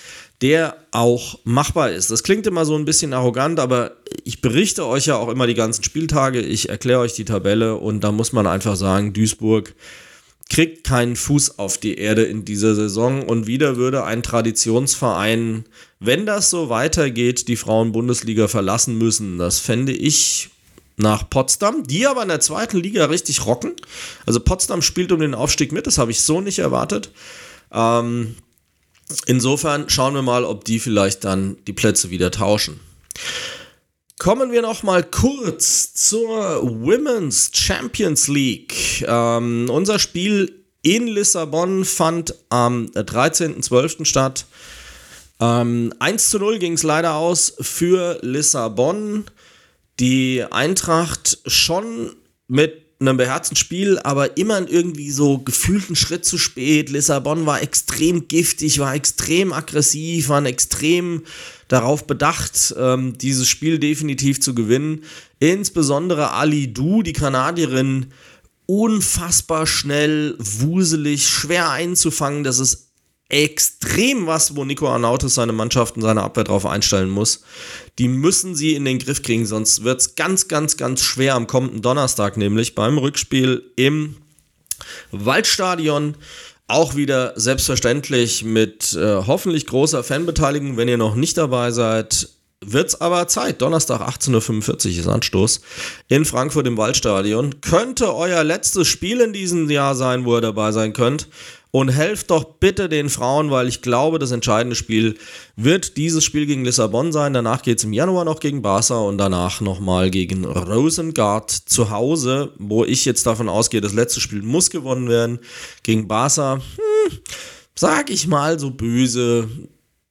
der 0.42 0.76
auch 0.90 1.38
machbar 1.44 1.90
ist. 1.90 2.10
Das 2.10 2.22
klingt 2.22 2.46
immer 2.46 2.66
so 2.66 2.76
ein 2.76 2.84
bisschen 2.84 3.14
arrogant, 3.14 3.58
aber 3.58 3.92
ich 4.24 4.42
berichte 4.42 4.86
euch 4.86 5.06
ja 5.06 5.16
auch 5.16 5.28
immer 5.28 5.46
die 5.46 5.54
ganzen 5.54 5.82
Spieltage, 5.82 6.40
ich 6.40 6.68
erkläre 6.68 7.00
euch 7.00 7.14
die 7.14 7.24
Tabelle 7.24 7.76
und 7.76 8.04
da 8.04 8.12
muss 8.12 8.32
man 8.32 8.46
einfach 8.46 8.76
sagen, 8.76 9.12
Duisburg 9.12 9.74
kriegt 10.48 10.84
keinen 10.84 11.16
Fuß 11.16 11.58
auf 11.58 11.78
die 11.78 11.98
Erde 11.98 12.22
in 12.22 12.44
dieser 12.44 12.74
Saison 12.74 13.22
und 13.22 13.46
wieder 13.46 13.76
würde 13.76 14.04
ein 14.04 14.22
Traditionsverein, 14.22 15.64
wenn 15.98 16.26
das 16.26 16.50
so 16.50 16.68
weitergeht, 16.68 17.48
die 17.48 17.56
Frauen-Bundesliga 17.56 18.46
verlassen 18.48 18.96
müssen. 18.96 19.38
Das 19.38 19.58
fände 19.58 19.92
ich 19.92 20.50
nach 20.96 21.28
Potsdam, 21.28 21.82
die 21.86 22.06
aber 22.06 22.22
in 22.22 22.28
der 22.28 22.40
zweiten 22.40 22.78
Liga 22.78 23.06
richtig 23.06 23.44
rocken. 23.44 23.72
Also 24.24 24.40
Potsdam 24.40 24.82
spielt 24.82 25.12
um 25.12 25.20
den 25.20 25.34
Aufstieg 25.34 25.72
mit, 25.72 25.86
das 25.86 25.98
habe 25.98 26.10
ich 26.10 26.22
so 26.22 26.40
nicht 26.40 26.58
erwartet. 26.60 27.10
Ähm, 27.72 28.36
insofern 29.26 29.88
schauen 29.90 30.14
wir 30.14 30.22
mal, 30.22 30.44
ob 30.44 30.64
die 30.64 30.78
vielleicht 30.78 31.24
dann 31.24 31.56
die 31.66 31.72
Plätze 31.72 32.10
wieder 32.10 32.30
tauschen. 32.30 32.80
Kommen 34.18 34.50
wir 34.50 34.62
noch 34.62 34.82
mal 34.82 35.04
kurz 35.04 35.92
zur 35.92 36.62
Women's 36.62 37.50
Champions 37.52 38.28
League. 38.28 39.04
Ähm, 39.06 39.68
unser 39.68 39.98
Spiel 39.98 40.64
in 40.80 41.06
Lissabon 41.06 41.84
fand 41.84 42.34
am 42.48 42.86
13.12. 42.86 44.06
statt. 44.06 44.46
Ähm, 45.38 45.92
1 45.98 46.30
zu 46.30 46.38
0 46.38 46.58
ging 46.58 46.72
es 46.72 46.82
leider 46.82 47.16
aus 47.16 47.56
für 47.60 48.18
Lissabon. 48.22 49.24
Die 50.00 50.44
Eintracht 50.50 51.38
schon 51.44 52.16
mit 52.48 52.86
einem 52.98 53.18
beherzten 53.18 53.56
Spiel, 53.56 53.98
aber 53.98 54.38
immer 54.38 54.66
irgendwie 54.66 55.10
so 55.10 55.38
gefühlten 55.38 55.94
Schritt 55.94 56.24
zu 56.24 56.38
spät. 56.38 56.88
Lissabon 56.88 57.44
war 57.44 57.60
extrem 57.60 58.28
giftig, 58.28 58.78
war 58.78 58.94
extrem 58.94 59.52
aggressiv, 59.52 60.30
waren 60.30 60.46
extrem 60.46 61.24
darauf 61.68 62.06
bedacht, 62.06 62.74
ähm, 62.78 63.18
dieses 63.18 63.48
Spiel 63.48 63.78
definitiv 63.78 64.40
zu 64.40 64.54
gewinnen. 64.54 65.04
Insbesondere 65.40 66.32
Ali 66.32 66.72
Du, 66.72 67.02
die 67.02 67.12
Kanadierin, 67.12 68.06
unfassbar 68.66 69.66
schnell, 69.66 70.34
wuselig, 70.38 71.28
schwer 71.28 71.70
einzufangen. 71.70 72.44
Das 72.44 72.58
ist 72.58 72.86
extrem 73.28 74.26
was, 74.26 74.54
wo 74.54 74.64
Nico 74.64 74.88
Arnautis 74.88 75.34
seine 75.34 75.52
Mannschaft 75.52 75.96
und 75.96 76.02
seine 76.02 76.22
Abwehr 76.22 76.44
drauf 76.44 76.64
einstellen 76.64 77.10
muss. 77.10 77.42
Die 77.98 78.08
müssen 78.08 78.54
sie 78.54 78.74
in 78.74 78.84
den 78.84 78.98
Griff 78.98 79.22
kriegen, 79.22 79.46
sonst 79.46 79.82
wird 79.82 80.00
es 80.00 80.14
ganz, 80.14 80.46
ganz, 80.46 80.76
ganz 80.76 81.02
schwer 81.02 81.34
am 81.34 81.46
kommenden 81.46 81.82
Donnerstag, 81.82 82.36
nämlich 82.36 82.74
beim 82.74 82.98
Rückspiel 82.98 83.64
im 83.76 84.16
Waldstadion. 85.10 86.16
Auch 86.68 86.96
wieder 86.96 87.32
selbstverständlich 87.36 88.42
mit 88.42 88.92
äh, 88.94 89.22
hoffentlich 89.26 89.66
großer 89.66 90.02
Fanbeteiligung. 90.02 90.76
Wenn 90.76 90.88
ihr 90.88 90.96
noch 90.96 91.14
nicht 91.14 91.38
dabei 91.38 91.70
seid, 91.70 92.28
wird's 92.60 93.00
aber 93.00 93.28
Zeit. 93.28 93.62
Donnerstag 93.62 94.00
18.45 94.00 94.66
Uhr 94.94 94.98
ist 94.98 95.08
Anstoß 95.08 95.60
in 96.08 96.24
Frankfurt 96.24 96.66
im 96.66 96.76
Waldstadion. 96.76 97.60
Könnte 97.60 98.14
euer 98.14 98.42
letztes 98.42 98.88
Spiel 98.88 99.20
in 99.20 99.32
diesem 99.32 99.70
Jahr 99.70 99.94
sein, 99.94 100.24
wo 100.24 100.36
ihr 100.36 100.40
dabei 100.40 100.72
sein 100.72 100.92
könnt. 100.92 101.28
Und 101.76 101.90
helft 101.90 102.30
doch 102.30 102.44
bitte 102.44 102.88
den 102.88 103.10
Frauen, 103.10 103.50
weil 103.50 103.68
ich 103.68 103.82
glaube, 103.82 104.18
das 104.18 104.30
entscheidende 104.30 104.74
Spiel 104.74 105.18
wird 105.56 105.98
dieses 105.98 106.24
Spiel 106.24 106.46
gegen 106.46 106.64
Lissabon 106.64 107.12
sein. 107.12 107.34
Danach 107.34 107.60
geht 107.60 107.76
es 107.76 107.84
im 107.84 107.92
Januar 107.92 108.24
noch 108.24 108.40
gegen 108.40 108.62
Barca 108.62 108.96
und 109.00 109.18
danach 109.18 109.60
nochmal 109.60 110.10
gegen 110.10 110.46
Rosengard 110.46 111.50
zu 111.50 111.90
Hause, 111.90 112.54
wo 112.58 112.86
ich 112.86 113.04
jetzt 113.04 113.26
davon 113.26 113.50
ausgehe, 113.50 113.82
das 113.82 113.92
letzte 113.92 114.22
Spiel 114.22 114.40
muss 114.40 114.70
gewonnen 114.70 115.10
werden. 115.10 115.38
Gegen 115.82 116.08
Barca, 116.08 116.54
hm, 116.54 117.18
sag 117.74 118.08
ich 118.08 118.26
mal 118.26 118.58
so 118.58 118.70
böse, 118.70 119.46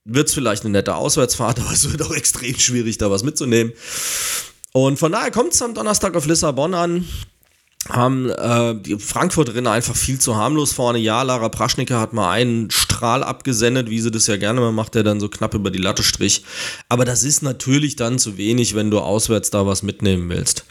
wird 0.04 0.28
es 0.28 0.36
vielleicht 0.36 0.66
eine 0.66 0.72
nette 0.74 0.94
Auswärtsfahrt, 0.94 1.60
aber 1.62 1.72
es 1.72 1.92
wird 1.92 2.04
auch 2.04 2.14
extrem 2.14 2.60
schwierig, 2.60 3.00
da 3.00 3.10
was 3.10 3.24
mitzunehmen. 3.24 3.74
Und 4.72 5.00
von 5.00 5.12
daher 5.12 5.32
kommt 5.32 5.54
es 5.54 5.64
am 5.64 5.74
Donnerstag 5.74 6.16
auf 6.16 6.28
Lissabon 6.28 6.76
an 6.76 7.08
haben 7.90 8.30
äh, 8.30 8.76
die 8.76 8.98
Frankfurterinnen 8.98 9.72
einfach 9.72 9.96
viel 9.96 10.20
zu 10.20 10.36
harmlos 10.36 10.72
vorne. 10.72 10.98
Ja, 11.00 11.22
Lara 11.22 11.50
Praschnicker 11.50 12.00
hat 12.00 12.14
mal 12.14 12.32
einen 12.32 12.72
Strahl 12.72 13.24
abgesendet, 13.24 13.90
wie 13.90 14.00
sie 14.00 14.12
das 14.12 14.28
ja 14.28 14.38
gerne 14.38 14.60
mal 14.60 14.72
macht, 14.72 14.96
der 14.96 15.04
dann 15.04 15.20
so 15.20 15.30
knapp 15.30 15.54
über 15.54 15.70
die 15.70 15.80
Latte 15.80 16.04
strich. 16.04 16.44
Aber 16.90 17.06
das 17.06 17.24
ist 17.24 17.44
natürlich 17.44 17.96
dann 17.96 18.18
zu 18.18 18.38
wenig, 18.38 18.76
wenn 18.76 18.90
du 18.90 19.00
auswärts 19.00 19.52
da 19.52 19.66
was 19.68 19.84
mitnehmen 19.84 20.30
willst. 20.30 20.66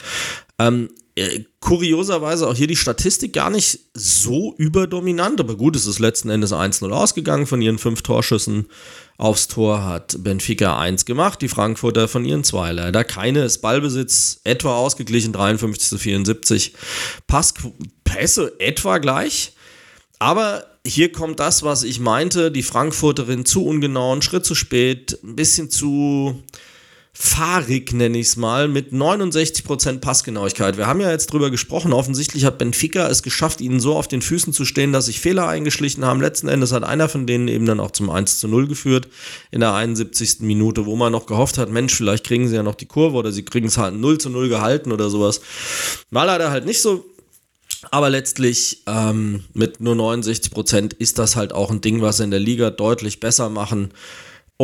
Ähm, 0.59 0.89
äh, 1.17 1.45
kurioserweise 1.61 2.49
auch 2.49 2.57
hier 2.57 2.67
die 2.67 2.77
Statistik 2.77 3.33
gar 3.33 3.51
nicht 3.51 3.79
so 3.95 4.55
überdominant, 4.59 5.41
aber 5.41 5.57
gut, 5.57 5.77
es 5.77 5.87
ist 5.87 5.99
letzten 6.01 6.29
Endes 6.29 6.53
1-0 6.53 6.91
ausgegangen. 6.91 7.47
Von 7.47 7.63
ihren 7.63 7.79
fünf 7.79 8.03
Torschüssen 8.03 8.67
aufs 9.17 9.47
Tor 9.47 9.85
hat 9.85 10.17
Benfica 10.25 10.79
1 10.79 11.05
gemacht, 11.05 11.41
die 11.41 11.49
Frankfurter 11.49 12.09
von 12.09 12.25
ihren 12.25 12.43
zwei 12.43 12.73
leider 12.73 13.05
keines. 13.05 13.59
Ballbesitz 13.59 14.41
etwa 14.43 14.77
ausgeglichen, 14.77 15.33
53 15.33 15.89
zu 15.89 15.99
74. 15.99 16.75
Pass, 17.29 17.55
Pässe 18.03 18.53
etwa 18.59 18.99
gleich. 18.99 19.53
Aber 20.19 20.67
hier 20.87 21.13
kommt 21.13 21.39
das, 21.41 21.63
was 21.63 21.83
ich 21.83 22.01
meinte, 22.01 22.51
die 22.51 22.63
Frankfurterin 22.63 23.45
zu 23.45 23.65
ungenau, 23.65 24.13
einen 24.13 24.23
Schritt 24.23 24.45
zu 24.45 24.55
spät, 24.55 25.19
ein 25.23 25.37
bisschen 25.37 25.71
zu 25.71 26.43
fahrig, 27.17 27.93
nenne 27.93 28.19
ich 28.19 28.27
es 28.27 28.37
mal, 28.37 28.67
mit 28.67 28.93
69% 28.93 30.01
Passgenauigkeit. 30.01 30.77
Wir 30.77 30.89
haben 30.89 31.01
ja 31.01 31.13
jetzt 31.13 31.33
drüber 31.33 31.51
gesprochen, 31.51 31.93
offensichtlich 31.93 32.45
hat 32.45 32.59
Benfica 32.59 33.09
es 33.09 33.23
geschafft, 33.23 33.61
ihnen 33.61 33.79
so 33.79 33.95
auf 33.97 34.09
den 34.09 34.21
Füßen 34.21 34.53
zu 34.53 34.65
stehen, 34.65 34.93
dass 34.93 35.07
sich 35.07 35.21
Fehler 35.21 35.47
eingeschlichen 35.47 36.05
haben. 36.05 36.21
Letzten 36.21 36.49
Endes 36.49 36.73
hat 36.73 36.83
einer 36.83 37.09
von 37.09 37.29
denen 37.29 37.47
eben 37.47 37.67
dann 37.67 37.79
auch 37.79 37.93
zum 37.93 38.11
1 38.11 38.41
zu 38.41 38.49
0 38.49 38.67
geführt 38.67 39.07
in 39.53 39.61
der 39.61 39.75
71. 39.75 40.41
Minute, 40.41 40.87
wo 40.87 40.97
man 40.97 41.13
noch 41.13 41.27
gehofft 41.27 41.57
hat, 41.57 41.71
Mensch, 41.71 41.95
vielleicht 41.95 42.27
kriegen 42.27 42.49
sie 42.49 42.57
ja 42.57 42.65
noch 42.65 42.75
die 42.75 42.87
Kurve 42.87 43.17
oder 43.17 43.31
sie 43.31 43.45
kriegen 43.45 43.69
es 43.69 43.79
halt 43.79 43.95
0 43.95 44.19
zu 44.19 44.29
0 44.29 44.49
gehalten 44.49 44.91
oder 44.91 45.09
sowas. 45.09 45.41
War 46.11 46.27
leider 46.27 46.51
halt 46.51 46.67
nicht 46.67 46.83
so 46.83 47.05
aber 47.91 48.09
letztlich 48.09 48.83
ähm, 48.87 49.45
mit 49.53 49.81
nur 49.81 49.95
69 49.95 50.53
Prozent 50.53 50.95
ist 50.95 51.19
das 51.19 51.37
halt 51.37 51.53
auch 51.53 51.71
ein 51.71 51.83
Ding, 51.83 52.01
was 52.01 52.17
sie 52.17 52.25
in 52.25 52.31
der 52.31 52.41
Liga 52.41 52.71
deutlich 52.71 53.21
besser 53.21 53.51
machen 53.51 53.91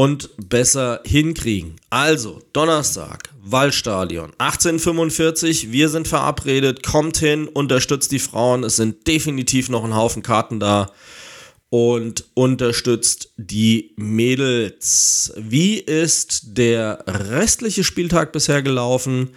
und 0.01 0.31
besser 0.39 1.03
hinkriegen. 1.05 1.77
Also, 1.91 2.41
Donnerstag, 2.55 3.29
Waldstadion, 3.43 4.33
1845, 4.39 5.73
wir 5.73 5.91
sind 5.91 6.09
verabredet, 6.09 6.83
kommt 6.83 7.19
hin, 7.19 7.47
unterstützt 7.47 8.11
die 8.11 8.19
Frauen, 8.19 8.65
es 8.65 8.77
sind 8.77 9.07
definitiv 9.07 9.69
noch 9.69 9.85
ein 9.85 9.95
Haufen 9.95 10.23
Karten 10.23 10.59
da 10.59 10.91
und 11.69 12.25
unterstützt 12.33 13.35
die 13.37 13.93
Mädels. 13.97 15.35
Wie 15.37 15.75
ist 15.75 16.57
der 16.57 17.05
restliche 17.07 17.85
Spieltag 17.85 18.33
bisher 18.33 18.63
gelaufen? 18.63 19.29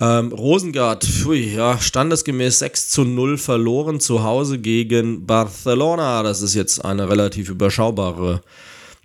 Ähm, 0.00 0.32
Rosengard, 0.32 1.04
pfui, 1.04 1.54
ja, 1.54 1.78
standesgemäß 1.78 2.60
6 2.60 2.88
zu 2.88 3.04
0 3.04 3.36
verloren 3.36 4.00
zu 4.00 4.22
Hause 4.22 4.58
gegen 4.58 5.26
Barcelona. 5.26 6.22
Das 6.22 6.40
ist 6.40 6.54
jetzt 6.54 6.82
eine 6.82 7.10
relativ 7.10 7.50
überschaubare 7.50 8.40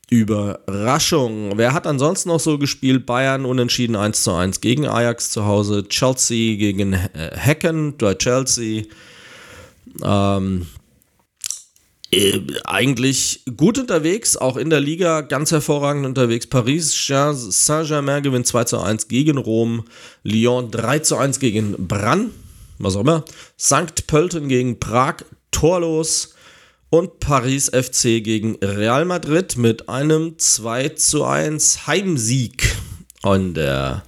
Überraschung. 0.09 1.57
Wer 1.57 1.73
hat 1.73 1.85
ansonsten 1.85 2.29
noch 2.29 2.39
so 2.39 2.57
gespielt? 2.57 3.05
Bayern 3.05 3.45
unentschieden 3.45 3.95
1 3.95 4.23
zu 4.23 4.31
1 4.33 4.61
gegen 4.61 4.87
Ajax 4.87 5.31
zu 5.31 5.45
Hause, 5.45 5.87
Chelsea 5.89 6.55
gegen 6.55 6.95
Hacken 6.95 7.97
bei 7.97 8.13
Chelsea. 8.15 8.85
Ähm, 10.03 10.67
äh, 12.09 12.39
eigentlich 12.63 13.43
gut 13.57 13.77
unterwegs, 13.77 14.37
auch 14.37 14.55
in 14.55 14.69
der 14.69 14.79
Liga 14.79 15.21
ganz 15.21 15.51
hervorragend 15.51 16.05
unterwegs. 16.05 16.47
Paris 16.47 16.95
Saint-Germain 17.05 18.23
gewinnt 18.23 18.47
2 18.47 18.63
zu 18.63 18.79
1 18.79 19.09
gegen 19.09 19.37
Rom, 19.37 19.83
Lyon 20.23 20.71
3 20.71 20.99
zu 20.99 21.17
1 21.17 21.39
gegen 21.39 21.87
Brann, 21.87 22.31
was 22.79 22.95
auch 22.95 23.01
immer, 23.01 23.25
St. 23.59 24.07
Pölten 24.07 24.47
gegen 24.47 24.79
Prag 24.79 25.17
torlos 25.51 26.35
und 26.89 27.19
Paris 27.19 27.69
FC 27.69 28.23
gegen 28.23 28.55
Real 28.63 29.05
Madrid 29.05 29.57
mit 29.57 29.89
einem 29.89 30.37
2 30.37 30.89
zu 30.89 31.25
1 31.25 31.87
Heimsieg 31.87 32.75
an 33.23 33.53
der 33.53 34.03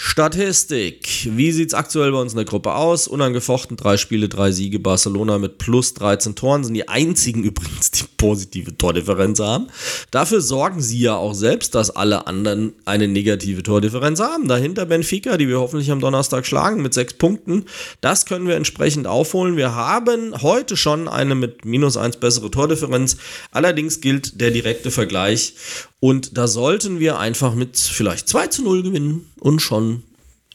Statistik. 0.00 1.28
Wie 1.28 1.50
sieht 1.50 1.70
es 1.70 1.74
aktuell 1.74 2.12
bei 2.12 2.20
uns 2.20 2.32
in 2.32 2.36
der 2.36 2.44
Gruppe 2.44 2.76
aus? 2.76 3.08
Unangefochten, 3.08 3.76
drei 3.76 3.96
Spiele, 3.96 4.28
drei 4.28 4.52
Siege. 4.52 4.78
Barcelona 4.78 5.38
mit 5.38 5.58
plus 5.58 5.92
13 5.94 6.36
Toren 6.36 6.62
sind 6.62 6.74
die 6.74 6.88
einzigen 6.88 7.42
übrigens, 7.42 7.90
die 7.90 8.04
positive 8.16 8.78
Tordifferenz 8.78 9.40
haben. 9.40 9.66
Dafür 10.12 10.40
sorgen 10.40 10.80
sie 10.80 11.00
ja 11.00 11.16
auch 11.16 11.34
selbst, 11.34 11.74
dass 11.74 11.90
alle 11.90 12.28
anderen 12.28 12.74
eine 12.84 13.08
negative 13.08 13.64
Tordifferenz 13.64 14.20
haben. 14.20 14.46
Dahinter 14.46 14.86
Benfica, 14.86 15.36
die 15.36 15.48
wir 15.48 15.58
hoffentlich 15.58 15.90
am 15.90 15.98
Donnerstag 15.98 16.46
schlagen 16.46 16.80
mit 16.80 16.94
sechs 16.94 17.14
Punkten. 17.14 17.64
Das 18.00 18.24
können 18.24 18.46
wir 18.46 18.54
entsprechend 18.54 19.08
aufholen. 19.08 19.56
Wir 19.56 19.74
haben 19.74 20.32
heute 20.42 20.76
schon 20.76 21.08
eine 21.08 21.34
mit 21.34 21.64
minus 21.64 21.96
eins 21.96 22.18
bessere 22.18 22.52
Tordifferenz. 22.52 23.16
Allerdings 23.50 24.00
gilt 24.00 24.40
der 24.40 24.52
direkte 24.52 24.92
Vergleich 24.92 25.54
und 26.00 26.36
da 26.36 26.46
sollten 26.46 27.00
wir 27.00 27.18
einfach 27.18 27.54
mit 27.54 27.76
vielleicht 27.76 28.28
2 28.28 28.46
zu 28.48 28.62
0 28.62 28.82
gewinnen 28.82 29.30
und 29.40 29.60
schon 29.60 30.02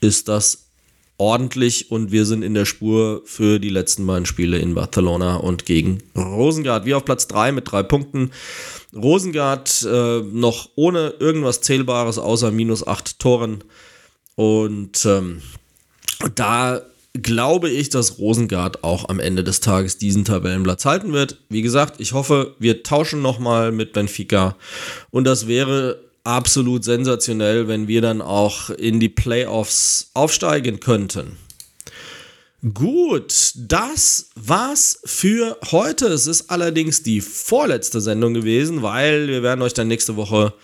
ist 0.00 0.28
das 0.28 0.64
ordentlich 1.16 1.90
und 1.90 2.10
wir 2.10 2.26
sind 2.26 2.42
in 2.42 2.54
der 2.54 2.64
Spur 2.64 3.22
für 3.24 3.60
die 3.60 3.68
letzten 3.68 4.06
beiden 4.06 4.26
Spiele 4.26 4.58
in 4.58 4.74
Barcelona 4.74 5.36
und 5.36 5.64
gegen 5.64 6.02
Rosengard. 6.16 6.86
Wir 6.86 6.96
auf 6.96 7.04
Platz 7.04 7.28
3 7.28 7.52
mit 7.52 7.70
drei 7.70 7.82
Punkten. 7.82 8.30
Rosengard 8.94 9.86
äh, 9.88 10.20
noch 10.20 10.70
ohne 10.74 11.14
irgendwas 11.20 11.60
Zählbares 11.60 12.18
außer 12.18 12.50
minus 12.50 12.86
8 12.86 13.18
Toren. 13.18 13.62
Und 14.34 15.04
ähm, 15.04 15.42
da 16.34 16.82
glaube 17.22 17.70
ich, 17.70 17.90
dass 17.90 18.18
Rosengard 18.18 18.82
auch 18.82 19.08
am 19.08 19.20
Ende 19.20 19.44
des 19.44 19.60
Tages 19.60 19.98
diesen 19.98 20.24
Tabellenplatz 20.24 20.84
halten 20.84 21.12
wird. 21.12 21.38
Wie 21.48 21.62
gesagt, 21.62 22.00
ich 22.00 22.12
hoffe, 22.12 22.54
wir 22.58 22.82
tauschen 22.82 23.22
nochmal 23.22 23.72
mit 23.72 23.92
Benfica 23.92 24.56
und 25.10 25.24
das 25.24 25.46
wäre 25.46 26.00
absolut 26.24 26.84
sensationell, 26.84 27.68
wenn 27.68 27.86
wir 27.86 28.00
dann 28.00 28.20
auch 28.20 28.70
in 28.70 28.98
die 28.98 29.08
Playoffs 29.08 30.10
aufsteigen 30.14 30.80
könnten. 30.80 31.36
Gut, 32.72 33.52
das 33.56 34.30
war's 34.34 35.00
für 35.04 35.58
heute. 35.70 36.06
Es 36.06 36.26
ist 36.26 36.50
allerdings 36.50 37.02
die 37.02 37.20
vorletzte 37.20 38.00
Sendung 38.00 38.32
gewesen, 38.32 38.82
weil 38.82 39.28
wir 39.28 39.42
werden 39.42 39.60
euch 39.60 39.74
dann 39.74 39.88
nächste 39.88 40.16
Woche 40.16 40.54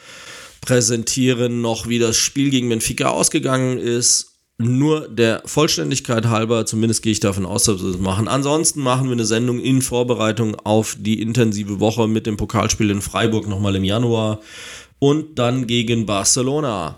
präsentieren, 0.63 1.61
noch 1.61 1.89
wie 1.89 1.99
das 1.99 2.17
Spiel 2.17 2.49
gegen 2.49 2.71
Benfica 2.71 3.11
ausgegangen 3.11 3.79
ist 3.79 4.30
nur 4.61 5.09
der 5.09 5.43
Vollständigkeit 5.47 6.27
halber, 6.27 6.67
zumindest 6.67 7.03
gehe 7.03 7.13
ich 7.13 7.21
davon 7.21 7.47
aus, 7.47 7.65
dass 7.65 7.83
wir 7.83 7.93
das 7.93 8.01
machen. 8.01 8.29
Ansonsten 8.29 8.81
machen 8.81 9.07
wir 9.07 9.13
eine 9.13 9.25
Sendung 9.25 9.59
in 9.59 9.83
Vorbereitung 9.83 10.55
auf 10.55 10.97
die 10.99 11.23
intensive 11.23 11.81
Woche 11.81 12.07
mit 12.07 12.27
dem 12.27 12.37
Pokalspiel 12.37 12.91
in 12.91 13.01
Freiburg 13.01 13.49
nochmal 13.49 13.77
im 13.77 13.85
Januar 13.85 14.41
und 14.99 15.39
dann 15.39 15.67
gegen 15.67 16.07
Barcelona. 16.07 16.97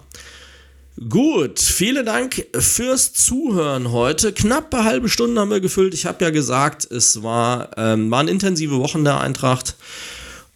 Gut, 1.08 1.58
vielen 1.58 2.04
Dank 2.04 2.46
fürs 2.58 3.14
Zuhören 3.14 3.92
heute. 3.92 4.32
Knappe 4.32 4.84
halbe 4.84 5.08
Stunde 5.08 5.40
haben 5.40 5.50
wir 5.50 5.60
gefüllt. 5.60 5.94
Ich 5.94 6.04
habe 6.04 6.22
ja 6.22 6.30
gesagt, 6.30 6.90
es 6.90 7.22
war, 7.22 7.70
ähm, 7.78 8.10
waren 8.10 8.28
intensive 8.28 8.78
Wochen 8.78 9.02
der 9.02 9.20
Eintracht. 9.20 9.76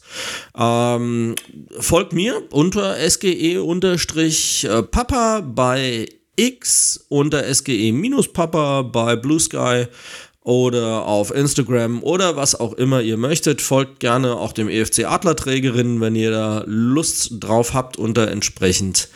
Ähm, 0.57 1.35
folgt 1.79 2.13
mir 2.13 2.51
unter 2.51 2.95
sge-papa 3.07 5.41
bei 5.41 6.07
X 6.35 7.05
unter 7.09 7.43
SGE-Papa 7.43 8.83
bei 8.83 9.15
Blue 9.15 9.39
Sky 9.39 9.85
oder 10.41 11.05
auf 11.05 11.33
Instagram 11.33 12.03
oder 12.03 12.35
was 12.35 12.59
auch 12.59 12.73
immer 12.73 13.01
ihr 13.01 13.17
möchtet. 13.17 13.61
Folgt 13.61 13.99
gerne 13.99 14.35
auch 14.35 14.53
dem 14.53 14.69
EFC 14.69 15.05
Adlerträgerinnen, 15.05 15.99
wenn 16.01 16.15
ihr 16.15 16.31
da 16.31 16.63
Lust 16.67 17.31
drauf 17.39 17.73
habt 17.73 17.97
da 18.17 18.25
entsprechend 18.25 19.09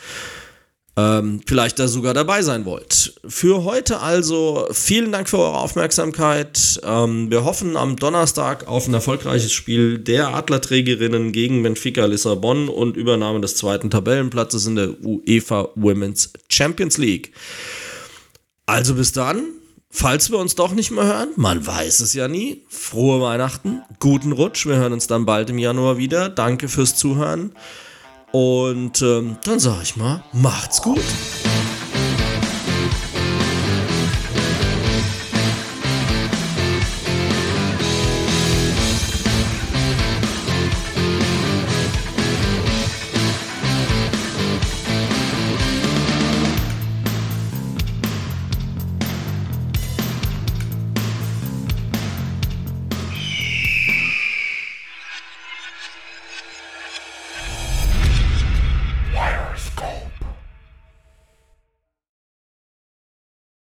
ähm, 0.96 1.40
vielleicht 1.46 1.78
da 1.78 1.88
sogar 1.88 2.14
dabei 2.14 2.42
sein 2.42 2.64
wollt. 2.64 3.14
Für 3.26 3.64
heute 3.64 4.00
also 4.00 4.66
vielen 4.72 5.12
Dank 5.12 5.28
für 5.28 5.38
eure 5.38 5.58
Aufmerksamkeit. 5.58 6.80
Ähm, 6.84 7.30
wir 7.30 7.44
hoffen 7.44 7.76
am 7.76 7.96
Donnerstag 7.96 8.66
auf 8.66 8.88
ein 8.88 8.94
erfolgreiches 8.94 9.52
Spiel 9.52 9.98
der 9.98 10.34
Adlerträgerinnen 10.34 11.32
gegen 11.32 11.62
Benfica 11.62 12.04
Lissabon 12.06 12.68
und 12.68 12.96
Übernahme 12.96 13.40
des 13.40 13.56
zweiten 13.56 13.90
Tabellenplatzes 13.90 14.66
in 14.66 14.76
der 14.76 15.00
UEFA 15.04 15.68
Women's 15.74 16.32
Champions 16.48 16.98
League. 16.98 17.32
Also 18.66 18.94
bis 18.94 19.12
dann. 19.12 19.42
Falls 19.92 20.30
wir 20.30 20.38
uns 20.38 20.54
doch 20.54 20.72
nicht 20.72 20.92
mehr 20.92 21.04
hören, 21.04 21.30
man 21.34 21.66
weiß 21.66 21.98
es 21.98 22.14
ja 22.14 22.28
nie. 22.28 22.62
Frohe 22.68 23.20
Weihnachten, 23.20 23.82
guten 23.98 24.30
Rutsch. 24.30 24.64
Wir 24.66 24.76
hören 24.76 24.92
uns 24.92 25.08
dann 25.08 25.26
bald 25.26 25.50
im 25.50 25.58
Januar 25.58 25.98
wieder. 25.98 26.28
Danke 26.28 26.68
fürs 26.68 26.94
Zuhören. 26.94 27.52
Und 28.32 29.02
ähm, 29.02 29.36
dann 29.44 29.58
sage 29.58 29.82
ich 29.82 29.96
mal, 29.96 30.22
macht's 30.32 30.82
gut. 30.82 31.00